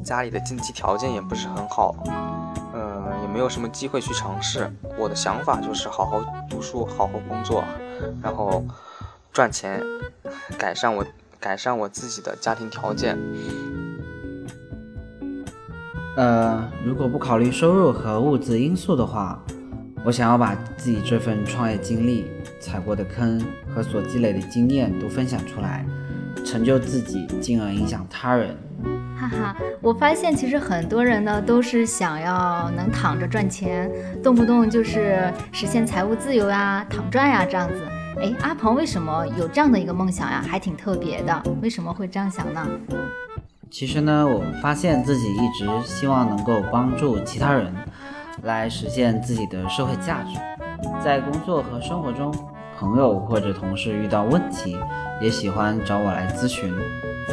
[0.02, 1.94] 家里的经济条件也不是很好，
[2.74, 4.70] 嗯，也没有什么机会去尝试。
[4.98, 7.62] 我的想法就是好好读书，好好工作，
[8.22, 8.64] 然后
[9.36, 9.82] 赚钱，
[10.56, 11.04] 改善我
[11.38, 13.18] 改善我自己的家庭条件。
[16.16, 19.38] 呃，如果不考虑收入和物质因素的话，
[20.06, 25.84] 我想要把自己这份创业经历、踩过的坑和所积累的经验都分享出来。
[26.42, 28.56] 成就自己，进而影响他人。
[29.18, 37.82] 哈哈，我发现其实很多人呢都是想要能躺着赚钱，动不动就是实现财务自由呀、躺赚呀这样子。
[38.18, 40.42] 哎，阿鹏为什么有这样的一个梦想呀？
[40.48, 41.42] 还挺特别的。
[41.60, 42.66] 为什么会这样想呢？
[43.70, 47.74] 其实呢，我发现自己一直希望能够帮助其他人，
[48.42, 50.38] 来实现自己的社会价值。
[51.04, 52.34] 在工作和生活中，
[52.78, 54.76] 朋友或者同事遇到问题。
[55.18, 56.74] 也喜欢找我来咨询，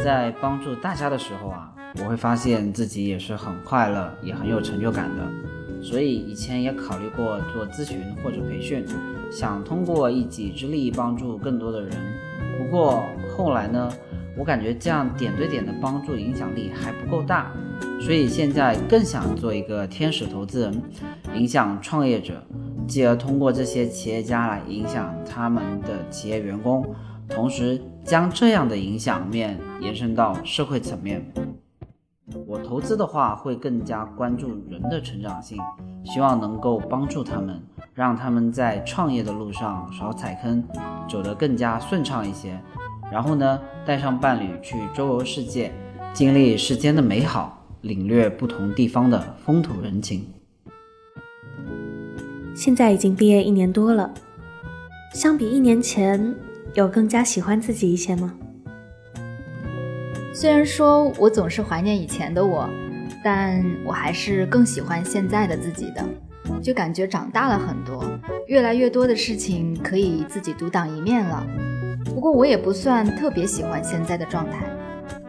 [0.03, 1.69] 在帮助大家的时候啊，
[1.99, 5.23] 我会发现自己也是很快乐，也很有成就感的。
[5.83, 8.85] 所以以前也考虑过做咨询或者培训，
[9.29, 11.91] 想通过一己之力帮助更多的人。
[12.57, 13.03] 不过
[13.35, 13.91] 后来呢，
[14.37, 17.51] 我感觉这样点对点的帮助影响力还不够大，
[17.99, 20.81] 所以现在更想做一个天使投资人，
[21.35, 22.41] 影响创业者，
[22.87, 26.85] 继而通过这些企业家来影响他们的企业员工。
[27.29, 31.25] 同时将这样的影响面延伸到社会层面。
[32.47, 35.57] 我投资的话会更加关注人的成长性，
[36.05, 37.61] 希望能够帮助他们，
[37.93, 40.63] 让他们在创业的路上少踩坑，
[41.09, 42.57] 走得更加顺畅一些。
[43.11, 45.71] 然后呢，带上伴侣去周游世界，
[46.13, 50.25] 经历世间的美好，领略不同地方的风土人情。
[52.55, 54.13] 现在已经毕业一年多了，
[55.13, 56.33] 相比一年前。
[56.75, 58.33] 有更加喜欢自己一些吗？
[60.33, 62.67] 虽然说我总是怀念以前的我，
[63.23, 66.03] 但我还是更喜欢现在的自己的，
[66.59, 68.03] 就感觉长大了很多，
[68.47, 71.45] 越来越多的事情可以自己独当一面了。
[72.05, 74.65] 不过我也不算特别喜欢现在的状态。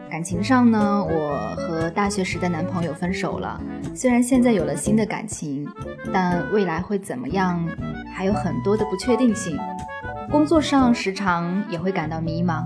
[0.09, 3.61] 感情上呢，我和大学时的男朋友分手了，
[3.93, 5.67] 虽然现在有了新的感情，
[6.11, 7.63] 但未来会怎么样，
[8.15, 9.55] 还有很多的不确定性。
[10.31, 12.65] 工作上时常也会感到迷茫，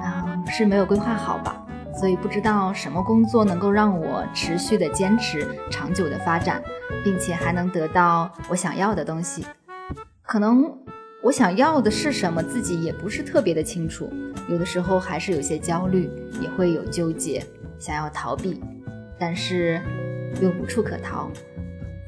[0.00, 1.62] 啊，是没有规划好吧？
[1.98, 6.62] 所以不知道什么工作能够让我持续的坚持、长久的发展，
[7.02, 9.44] 并且还能得到我想要的东西。
[10.22, 10.70] 可能
[11.22, 14.10] 我想要的是什么，自己也不是特别的清楚，
[14.48, 17.42] 有的时候还是有些焦虑，也会有纠结，
[17.78, 18.60] 想要逃避，
[19.18, 19.80] 但是
[20.42, 21.30] 又无处可逃。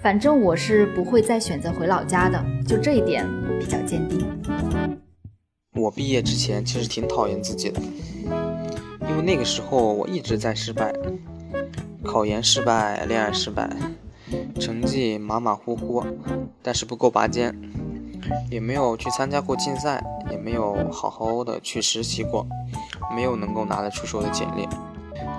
[0.02, 3.26] 反正我是不会再选择回老家的，就这一点
[3.58, 4.24] 比较坚定。
[5.74, 7.80] 我毕业之前其实挺讨厌自己的，
[9.08, 10.92] 因为那个时候我一直在失败，
[12.04, 13.68] 考研失败，恋爱失败，
[14.60, 16.04] 成绩马马虎虎，
[16.62, 17.54] 但是不够拔尖，
[18.50, 22.46] 也没有去参加过竞赛，也没有好好的去实习过，
[23.14, 24.68] 没有能够拿得出手的简历，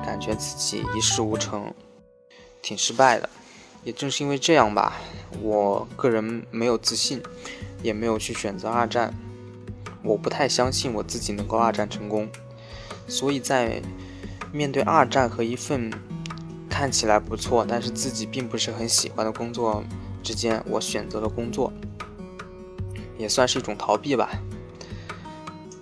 [0.03, 1.71] 感觉自己一事无成，
[2.61, 3.29] 挺失败的。
[3.83, 4.97] 也正是因为这样吧，
[5.41, 7.21] 我个人没有自信，
[7.81, 9.13] 也没有去选择二战。
[10.03, 12.27] 我不太相信我自己能够二战成功，
[13.09, 13.81] 所以在
[14.53, 15.91] 面对二战和一份
[16.69, 19.83] 看起来不错，但是自己并不是很喜欢的工作
[20.23, 21.73] 之间，我选择了工作，
[23.17, 24.29] 也算是一种逃避吧。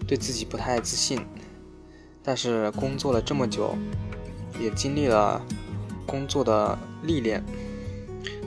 [0.08, 1.20] 对自己不太自信，
[2.24, 3.76] 但是工作了这么久，
[4.58, 5.42] 也经历了
[6.06, 7.44] 工作的历练。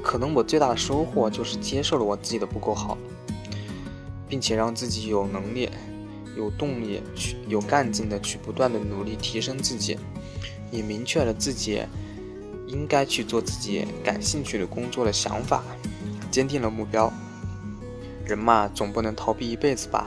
[0.02, 2.96] 可能我最大的收获就是接受了我自己的不够好，
[4.26, 5.68] 并且让自己有能力、
[6.36, 9.96] 有动力去有干劲的去不断的努力提升自己，
[10.70, 11.82] 也明确了自己
[12.66, 15.62] 应该去做自己感兴趣的工作的想法，
[16.30, 17.12] 坚定了目标。
[18.24, 20.06] 人嘛，总不能逃避一辈子吧。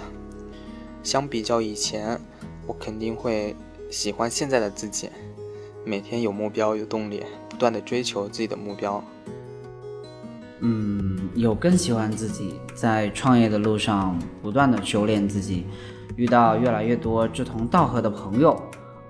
[1.03, 2.17] 相比较以前，
[2.65, 3.53] 我肯定会
[3.91, 5.09] 喜欢现在的自己，
[5.83, 9.03] 每天有目标、有动力，不断的追求自己的目标。
[10.61, 15.65] 嗯，有更喜欢自己，在创业的路上不断的修炼自己，
[16.15, 18.61] 遇到越来越多志同道合的朋友。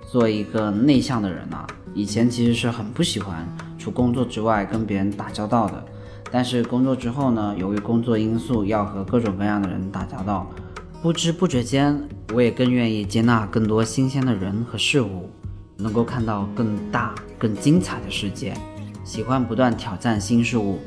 [0.05, 3.47] 做一个内向的人啊，以前其实是很不喜欢
[3.79, 5.83] 除工作之外跟别人打交道的。
[6.29, 10.47] 但是工作之后呢，由于工作因素要和各种各样的人打交道，
[11.01, 11.99] 不知不觉间，
[12.33, 15.29] 我也更愿意接纳更多新鲜的人和事物，
[15.77, 18.53] 能够看到更大、更精彩的世界，
[19.03, 20.77] 喜欢不断挑战新事物，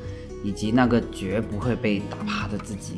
[0.45, 2.95] 以及那个绝不会被打趴的自己。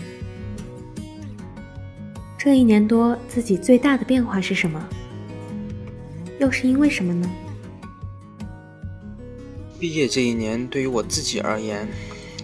[2.39, 4.89] 这一年多，自己最大的变化是什么？
[6.39, 7.29] 又是因为什么呢？
[9.81, 11.89] 毕业这一年，对于我自己而言，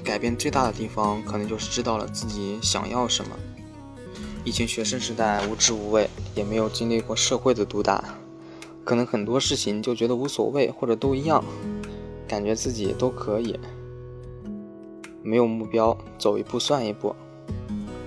[0.03, 3.31] 改变最大的地方，可能就是知道了自己想要什么。
[4.43, 8.17] 以前学生时代无知无畏，也没有经历过社会的毒打，
[8.83, 11.45] 可能很多事情就觉得无所谓或者都一样，
[12.27, 13.57] 感觉自己都可以。
[15.23, 17.15] 没有目标，走一步算一步。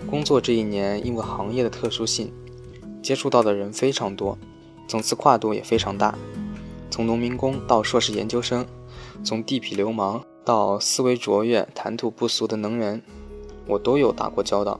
[0.09, 2.31] 工作这一年，因为行业的特殊性，
[3.03, 4.37] 接触到的人非常多，
[4.87, 6.17] 层次跨度也非常大，
[6.89, 8.65] 从农民工到硕士研究生，
[9.23, 10.23] 从地痞流氓。
[10.45, 13.01] 到思维卓越、谈吐不俗的能人，
[13.67, 14.79] 我都有打过交道，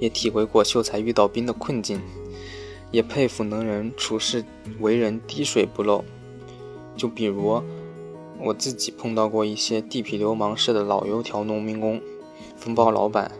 [0.00, 2.00] 也体会过秀才遇到兵的困境，
[2.90, 4.42] 也佩服能人处事
[4.80, 6.02] 为人滴水不漏。
[6.96, 7.62] 就比如
[8.40, 12.00] 我自己碰到过一些地痞流氓式的老油条农民工、
[12.56, 13.30] 风暴老板，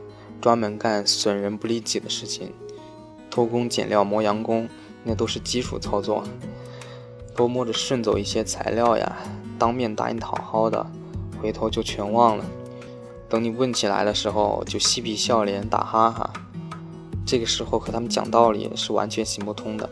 [0.42, 2.52] 专门干损人不利己的事情，
[3.30, 4.68] 偷工减料、磨洋工，
[5.04, 6.24] 那都是基础操作。
[7.36, 9.16] 偷摸着顺走一些材料呀，
[9.56, 10.84] 当面答应讨好的。
[11.40, 12.44] 回头就全忘了，
[13.28, 16.32] 等你问起来的时候，就嬉皮笑脸打哈哈。
[17.24, 19.88] 这个时候和他们讲道理是完全行不通的，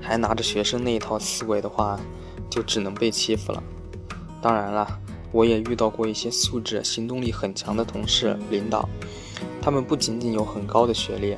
[0.00, 1.98] 还拿着学生那一套思维的话，
[2.48, 3.60] 就只能被欺负了。
[4.40, 5.00] 当然了，
[5.32, 8.88] 我也遇到过一些素质、行动力很强的同事、领导，
[9.60, 11.36] 他们不仅仅有很高的学历，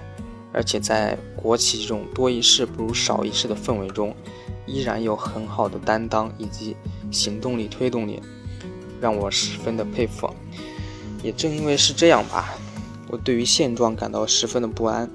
[0.52, 4.14] 而且在国企这种多一事不如少一事的氛围中，
[4.66, 6.76] 依然有很好的担当以及
[7.10, 8.20] 行动力、推动力。
[9.00, 10.30] 让我十分的佩服，
[11.22, 12.54] 也正因为是这样吧，
[13.08, 15.10] 我对于现状感到十分的不安。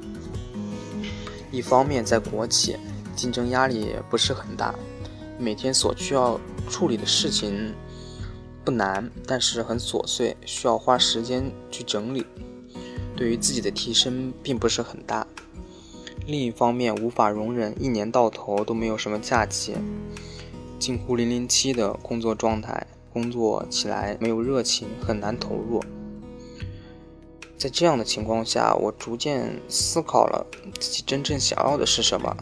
[1.49, 2.75] 一方面，在国企，
[3.15, 4.75] 竞争压力也不是很大，
[5.39, 7.73] 每天所需要处理的事情
[8.69, 12.23] 不难，但是很琐碎，需要花时间去整理，
[13.17, 15.25] 对于自己的提升并不是很大。
[16.27, 19.73] 另一方面，无法容忍一年到头都没有什么假期，
[20.77, 22.85] 近乎零零七的工作状态。
[23.11, 25.81] 工作起来没有热情，很难投入。
[27.57, 30.45] 在这样的情况下，我逐渐思考了
[30.79, 32.37] 自己真正想要的是什么。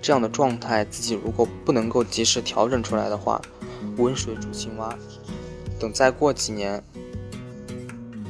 [0.00, 3.40] 这样的状态，自己如果不能够及时调整出来的话，
[3.98, 4.98] 温水煮青蛙。
[5.82, 6.80] 等再过几年，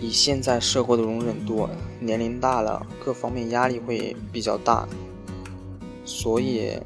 [0.00, 1.68] 以现在社会的容忍度，
[2.00, 4.88] 年龄大了，各方面压力会比较大。
[6.02, 6.78] 所以，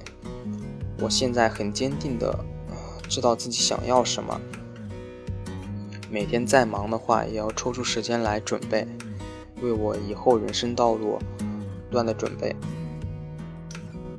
[1.00, 2.36] 我现在很坚定的
[3.08, 4.40] 知道自己想要什么。
[6.10, 8.84] 每天再忙的话，也要抽出时间来准备，
[9.62, 11.20] 为我以后人生道路
[11.88, 12.56] 不断的准备。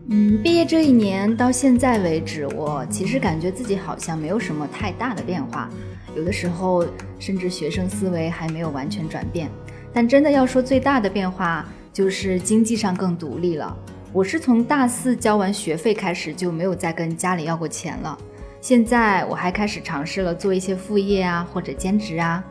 [0.10, 5.70] 嗯，毕业这一年到现在为止，我其实感觉自己好像没有什么太大的变化，
[6.18, 6.84] 有的时候
[7.20, 9.50] 甚至学生思维还没有完全转变。
[9.94, 13.78] 但真的要说最大的变化，就是经济上更独立了。
[14.12, 18.18] 我是从大四交完学费开始，就没有再跟家里要过钱了。
[18.60, 22.44] 现在我还开始尝试了做一些副业啊，或者兼职啊。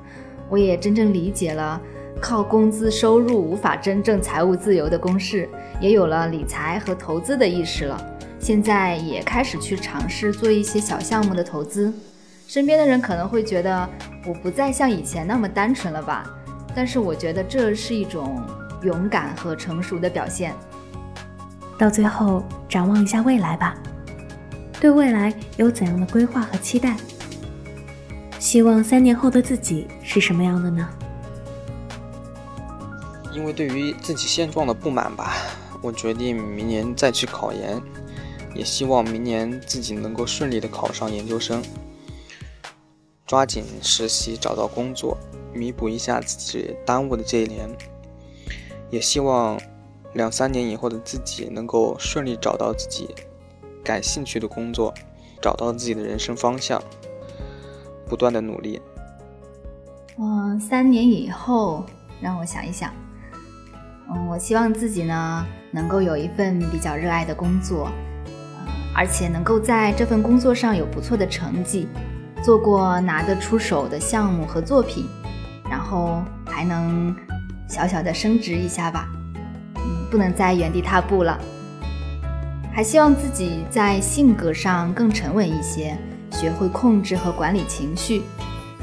[0.48, 1.80] 我也真正理解了
[2.20, 5.48] 靠工资收入无法真正财务自由的公式，
[5.80, 8.00] 也有了理财和投资的意识了。
[8.38, 11.92] 现在也开始去尝试做一些小项目的投资。
[12.46, 13.88] 身边的人可能会觉得
[14.24, 16.24] 我不再像以前那么单纯了吧？
[16.74, 18.40] 但是我觉得这是一种
[18.82, 20.54] 勇敢和成熟的表现。
[21.76, 23.74] 到最后，展望一下未来吧。
[24.80, 26.96] 对未来有怎样的规划和期待？
[28.38, 30.88] 希望三年后的自己是什么样的呢？
[33.32, 35.34] 因为对于自己现状的不满吧，
[35.82, 37.82] 我决定明年再去考研，
[38.54, 41.62] 也希望明年自己能够顺利的考上研究生，
[43.26, 45.18] 抓紧实习找到工作，
[45.52, 47.68] 弥补一下自己耽误的这一年。
[48.88, 49.60] 也希望
[50.14, 53.12] 两三年以后的自己能够顺利找到自己。
[53.82, 54.94] 感兴趣的工作，
[55.42, 56.80] 找到自己的人生方向，
[58.08, 58.80] 不断的努力。
[60.18, 61.84] 嗯，三年以后，
[62.20, 62.92] 让我想一想。
[64.08, 67.90] 嗯，我希望自己呢能够有一份比较热爱的工作，
[68.94, 71.88] 而且能够在这份工作上有不错的成绩，
[72.42, 75.08] 做过拿得出手的项目和作品，
[75.68, 77.14] 然后还能
[77.68, 79.08] 小小的升职一下吧。
[79.76, 81.38] 嗯，不能再原地踏步了。
[82.72, 85.96] 还希望自己在性格上更沉稳一些，
[86.30, 88.22] 学会控制和管理情绪，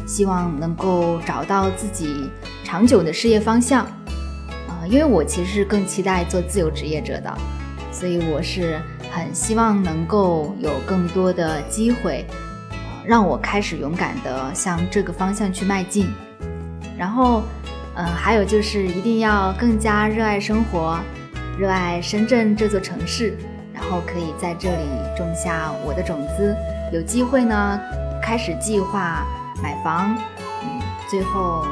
[0.07, 2.29] 希望能够找到自己
[2.63, 3.85] 长久的事业方向。
[3.85, 7.31] 啊，因为我其实是更期待做自由职业者的，
[7.91, 8.81] 所以我是
[9.11, 12.25] 很希望能够有更多的机会，
[13.05, 16.07] 让我开始勇敢的向这个方向去迈进。
[16.97, 17.43] 然后，
[17.95, 20.97] 嗯，还有就是一定要更加热爱生活，
[21.57, 23.37] 热爱深圳这座城市，
[23.73, 24.85] 然后可以在这里
[25.17, 26.55] 种下我的种子。
[26.91, 27.79] 有机会呢，
[28.21, 29.25] 开始计划
[29.61, 30.15] 买房，
[30.61, 31.65] 嗯，最后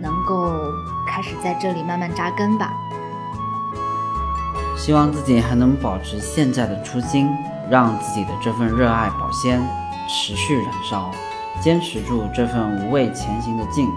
[0.00, 0.52] 能够
[1.06, 2.72] 开始在这里慢慢扎根吧。
[4.76, 7.28] 希望自己还能保持现在的初心，
[7.70, 9.62] 让自己的这份热爱保鲜，
[10.08, 11.10] 持续燃烧，
[11.62, 13.88] 坚持住这份无畏前行的劲。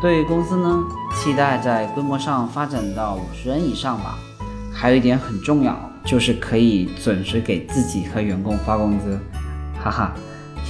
[0.00, 4.18] 对于公司呢，期待在规模上发展到五十人以上吧。
[4.72, 5.74] 还有一点很重要，
[6.04, 9.18] 就是可以准时给自己和员工发工资，
[9.82, 10.12] 哈哈。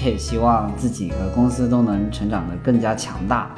[0.05, 3.51] 也希望自己和公司都能成长得更加强大，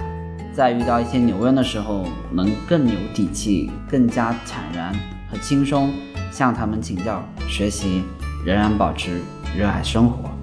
[0.54, 4.94] 在遇到一些牛人的时候，能更有底气、更加坦然
[5.30, 5.92] 和轻松
[6.30, 8.04] 向他们请教学习，
[8.46, 9.20] 仍然保持
[9.56, 10.37] 热爱生活。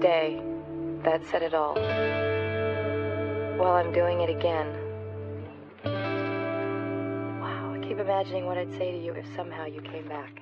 [0.00, 1.74] That said it all.
[3.58, 4.66] Well, I'm doing it again.
[7.40, 10.39] Wow, I keep imagining what I'd say to you if somehow you came back.